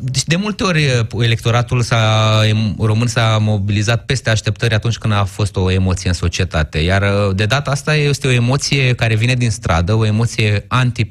Deci 0.00 0.24
de 0.24 0.36
multe 0.36 0.62
ori 0.62 1.06
electoratul 1.18 1.82
s-a, 1.82 2.40
român 2.78 3.06
s-a 3.06 3.38
mobilizat 3.40 4.04
peste 4.04 4.30
așteptări 4.30 4.74
atunci 4.74 4.98
când 4.98 5.12
a 5.12 5.24
fost 5.24 5.56
o 5.56 5.70
emoție 5.70 6.08
în 6.08 6.14
societate. 6.14 6.78
Iar 6.78 7.04
de 7.34 7.44
data 7.44 7.70
asta 7.70 7.94
este 7.94 8.26
o 8.26 8.30
emoție 8.30 8.94
care 8.94 9.14
vine 9.14 9.34
din 9.34 9.50
stradă, 9.50 9.94
o 9.94 10.06
emoție 10.06 10.64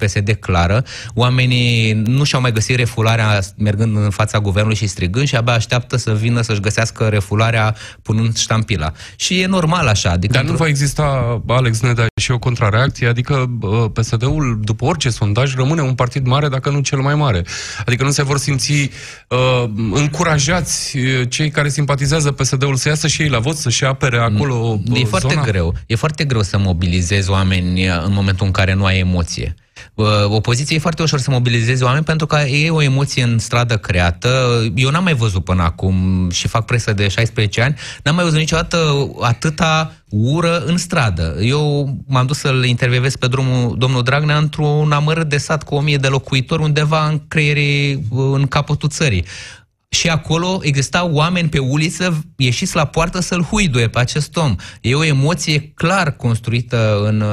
anti-PSD 0.08 0.38
clară. 0.39 0.84
Oamenii 1.13 1.93
nu 1.93 2.24
și-au 2.24 2.41
mai 2.41 2.52
găsit 2.52 2.76
refularea 2.76 3.39
mergând 3.58 3.96
în 3.96 4.10
fața 4.10 4.39
guvernului 4.39 4.78
și 4.78 4.88
strigând 4.88 5.28
și 5.28 5.36
abia 5.36 5.54
așteaptă 5.54 5.98
să 5.98 6.13
vină 6.13 6.41
să-și 6.41 6.60
găsească 6.60 7.08
refularea 7.08 7.76
punând 8.02 8.38
ștampila. 8.38 8.91
Și 9.15 9.39
e 9.39 9.46
normal 9.46 9.88
așa. 9.88 10.10
Adică 10.10 10.34
Dar 10.34 10.43
nu 10.43 10.54
va 10.54 10.67
exista, 10.67 11.41
Alex 11.48 11.80
Nedea, 11.80 12.06
și 12.22 12.32
o 12.32 12.39
contrareacție? 12.39 13.08
Adică 13.08 13.50
PSD-ul, 13.93 14.60
după 14.63 14.86
orice 14.86 15.10
sondaj, 15.10 15.56
rămâne 15.56 15.82
un 15.82 15.93
partid 15.96 16.26
mare, 16.26 16.48
dacă 16.48 16.70
nu 16.70 16.80
cel 16.80 17.00
mai 17.00 17.15
mare. 17.15 17.43
Adică 17.86 18.04
nu 18.04 18.12
se 18.12 18.24
vor 18.24 18.38
simți 18.38 18.72
uh, 19.28 19.63
încurajați 19.91 20.98
uh, 20.98 21.22
cei 21.30 21.50
care 21.50 21.70
simpatizează 21.70 22.32
PSD-ul 22.32 22.76
să 22.76 22.88
iasă 22.89 23.08
și 23.08 23.22
ei 23.22 23.30
la 23.30 23.39
vot, 23.39 23.56
să-și 23.58 23.84
apere 23.86 24.17
acolo 24.17 24.80
E 24.86 24.91
zona? 24.93 25.06
foarte 25.10 25.39
greu. 25.43 25.76
E 25.86 25.96
foarte 25.96 26.24
greu 26.24 26.41
să 26.41 26.58
mobilizezi 26.58 27.30
oameni 27.30 27.86
în 27.88 28.13
momentul 28.13 28.46
în 28.46 28.52
care 28.52 28.74
nu 28.74 28.86
ai 28.86 29.00
emoție. 29.00 29.56
Opoziția 30.26 30.76
e 30.76 30.80
foarte 30.80 31.02
ușor 31.02 31.19
să 31.19 31.32
mobilizeze 31.32 31.84
oameni 31.84 32.04
pentru 32.04 32.26
că 32.26 32.36
e 32.36 32.69
o 32.69 32.82
emoție 32.82 33.23
în 33.23 33.39
stradă 33.39 33.78
creată. 33.78 34.62
Eu 34.76 34.89
n-am 34.89 35.04
mai 35.04 35.13
văzut 35.13 35.43
până 35.43 35.63
acum 35.63 36.28
și 36.30 36.47
fac 36.47 36.65
presă 36.65 36.93
de 36.93 37.08
16 37.08 37.62
ani, 37.62 37.76
n-am 38.04 38.15
mai 38.15 38.23
văzut 38.23 38.39
niciodată 38.39 39.10
atâta 39.21 39.91
ură 40.10 40.63
în 40.65 40.78
stradă. 40.78 41.38
Eu 41.41 41.95
m-am 42.08 42.26
dus 42.26 42.38
să-l 42.38 42.65
intervievez 42.65 43.15
pe 43.15 43.28
drumul 43.28 43.76
domnul 43.78 44.04
Dragnea 44.04 44.38
într-un 44.38 44.91
amărât 44.91 45.30
de 45.30 45.38
sat 45.38 45.63
cu 45.63 45.76
o 45.76 45.82
mie 45.82 45.97
de 45.97 46.08
locuitori 46.08 46.62
undeva 46.62 47.08
în 47.08 47.21
creierii, 47.28 48.08
în 48.12 48.47
capătul 48.47 48.89
țării 48.89 49.26
și 49.89 50.10
acolo 50.10 50.60
existau 50.62 51.12
oameni 51.13 51.50
pe 51.50 51.60
uliță 51.60 52.23
ieșiți 52.36 52.76
la 52.76 52.86
poartă 52.86 53.21
să-l 53.21 53.43
huiduie 53.43 53.88
pe 53.88 54.00
acest 54.00 54.36
om. 54.36 54.56
E 54.82 54.95
o 54.95 55.04
emoție 55.04 55.60
clar 55.60 56.12
construită 56.12 57.02
în, 57.06 57.23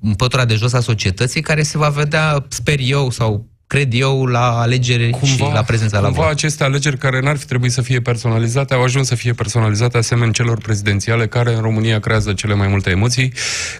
în 0.00 0.14
pătura 0.14 0.44
de 0.44 0.54
jos 0.54 0.72
a 0.72 0.80
societății 0.80 1.40
care 1.40 1.62
se 1.62 1.78
va 1.78 1.88
vedea, 1.88 2.44
sper 2.48 2.78
eu, 2.80 3.10
sau 3.10 3.48
cred 3.66 3.94
eu, 3.94 4.24
la 4.26 4.60
alegeri 4.60 5.10
cumva, 5.10 5.26
și 5.26 5.40
la 5.52 5.62
prezența 5.62 5.98
cumva 5.98 6.16
la 6.16 6.22
vot. 6.22 6.32
aceste 6.32 6.64
alegeri 6.64 6.98
care 6.98 7.20
n-ar 7.20 7.36
fi 7.36 7.46
trebuit 7.46 7.72
să 7.72 7.82
fie 7.82 8.00
personalizate 8.00 8.74
au 8.74 8.82
ajuns 8.82 9.06
să 9.06 9.14
fie 9.14 9.32
personalizate 9.32 9.98
asemenea 9.98 10.32
celor 10.32 10.58
prezidențiale 10.58 11.26
care 11.26 11.54
în 11.54 11.60
România 11.60 12.00
creează 12.00 12.32
cele 12.32 12.54
mai 12.54 12.68
multe 12.68 12.90
emoții. 12.90 13.32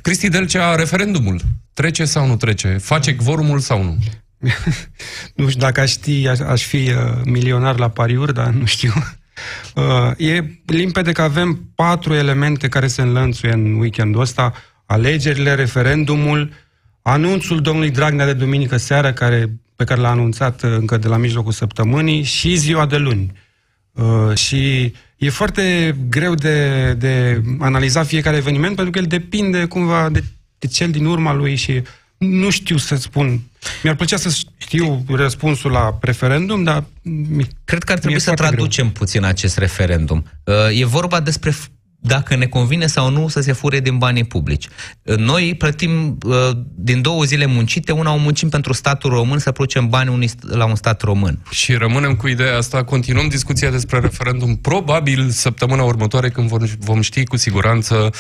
Cristi 0.03 0.29
Delcea, 0.29 0.75
referendumul. 0.75 1.41
Trece 1.73 2.05
sau 2.05 2.27
nu 2.27 2.37
trece? 2.37 2.79
Face 2.83 3.15
quorumul 3.15 3.59
sau 3.59 3.83
nu? 3.83 3.99
Nu 5.35 5.49
știu, 5.49 5.61
dacă 5.61 5.81
aș 5.81 5.91
ști, 5.91 6.29
aș, 6.29 6.39
aș 6.39 6.63
fi 6.63 6.77
uh, 6.77 7.21
milionar 7.25 7.79
la 7.79 7.89
pariuri, 7.89 8.35
dar 8.35 8.49
nu 8.49 8.65
știu. 8.65 8.93
Uh, 9.75 10.11
e 10.17 10.61
limpede 10.67 11.13
că 11.13 11.23
avem 11.23 11.71
patru 11.75 12.15
elemente 12.15 12.69
care 12.69 12.87
se 12.87 13.03
înlănțuie 13.03 13.53
în 13.53 13.75
weekendul 13.75 14.21
ăsta. 14.21 14.53
Alegerile, 14.87 15.55
referendumul, 15.55 16.53
anunțul 17.03 17.61
domnului 17.61 17.91
Dragnea 17.91 18.27
de 18.27 18.33
duminică 18.33 18.77
seară, 18.77 19.13
care, 19.13 19.51
pe 19.77 19.85
care 19.85 20.01
l-a 20.01 20.11
anunțat 20.11 20.63
uh, 20.63 20.71
încă 20.71 20.97
de 20.97 21.09
la 21.09 21.17
mijlocul 21.17 21.53
săptămânii, 21.53 22.23
și 22.23 22.57
ziua 22.57 22.87
de 22.87 22.97
luni. 22.97 23.33
Uh, 23.93 24.37
și 24.37 24.95
e 25.17 25.31
foarte 25.31 25.97
greu 26.09 26.35
de, 26.35 26.93
de 26.93 27.43
analizat 27.59 28.07
fiecare 28.07 28.37
eveniment, 28.37 28.75
pentru 28.75 28.93
că 28.93 28.99
el 28.99 29.07
depinde 29.07 29.65
cumva 29.65 30.09
de, 30.09 30.25
de 30.59 30.67
cel 30.67 30.91
din 30.91 31.05
urma 31.05 31.35
lui 31.35 31.55
și 31.55 31.83
nu 32.17 32.51
știu 32.51 32.77
să 32.77 32.97
spun. 32.97 33.41
Mi-ar 33.83 33.97
plăcea 33.97 34.17
să 34.17 34.39
știu 34.57 35.05
răspunsul 35.09 35.71
la 35.71 35.99
referendum, 36.01 36.63
dar... 36.63 36.85
Cred 37.65 37.83
că 37.83 37.93
ar 37.93 37.99
trebui 37.99 38.21
să 38.21 38.35
traducem 38.35 38.85
greu. 38.85 38.97
puțin 38.97 39.25
acest 39.25 39.59
referendum. 39.59 40.27
Uh, 40.45 40.81
e 40.81 40.85
vorba 40.85 41.21
despre 41.21 41.55
dacă 42.01 42.37
ne 42.37 42.47
convine 42.47 42.87
sau 42.87 43.11
nu 43.11 43.29
să 43.29 43.41
se 43.41 43.53
fure 43.53 43.81
din 43.81 43.99
banii 43.99 44.25
publici. 44.25 44.69
Noi 45.03 45.55
plătim 45.55 46.19
uh, 46.27 46.51
din 46.75 47.03
două 47.03 47.25
zile 47.25 47.47
muncite, 47.47 47.93
una 47.93 48.13
o 48.13 48.17
muncim 48.17 48.49
pentru 48.49 48.73
statul 48.73 49.11
român 49.11 49.39
să 49.39 49.53
producem 49.53 49.89
bani 49.89 50.29
la 50.41 50.65
un 50.65 50.75
stat 50.75 51.03
român. 51.03 51.39
Și 51.51 51.75
rămânem 51.75 52.15
cu 52.15 52.29
ideea 52.29 52.57
asta, 52.57 52.85
continuăm 52.85 53.29
discuția 53.29 53.71
despre 53.71 53.99
referendum, 53.99 54.57
probabil 54.57 55.31
săptămâna 55.31 55.83
următoare 55.83 56.31
când 56.31 56.49
vom, 56.49 56.59
vom 56.79 57.01
ști 57.01 57.25
cu 57.25 57.37
siguranță 57.37 58.11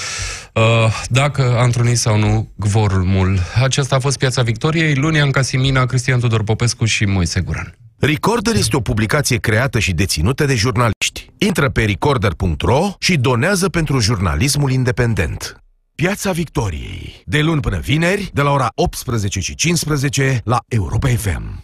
uh, 0.54 0.62
dacă 1.08 1.56
a 1.58 1.64
întrunit 1.64 1.98
sau 1.98 2.18
nu 2.18 2.52
gvorumul. 2.56 3.38
Aceasta 3.62 3.96
a 3.96 3.98
fost 3.98 4.18
Piața 4.18 4.42
Victoriei, 4.42 4.94
Lunia 4.94 5.30
Casimina, 5.30 5.86
Cristian 5.86 6.20
Tudor 6.20 6.44
Popescu 6.44 6.84
și 6.84 7.04
Moise 7.04 7.40
Guran. 7.40 7.74
Recorder 8.02 8.54
este 8.54 8.76
o 8.76 8.80
publicație 8.80 9.36
creată 9.36 9.78
și 9.78 9.92
deținută 9.92 10.44
de 10.44 10.54
jurnaliști. 10.54 11.30
Intră 11.38 11.70
pe 11.70 11.84
recorder.ro 11.84 12.94
și 12.98 13.16
donează 13.16 13.68
pentru 13.68 13.98
jurnalismul 13.98 14.70
independent. 14.70 15.56
Piața 15.94 16.32
Victoriei. 16.32 17.22
De 17.24 17.40
luni 17.40 17.60
până 17.60 17.78
vineri, 17.78 18.30
de 18.32 18.42
la 18.42 18.50
ora 18.50 18.68
18 18.74 19.40
și 19.40 19.54
15 19.54 20.40
la 20.44 20.58
Europa 20.68 21.08
FM. 21.08 21.60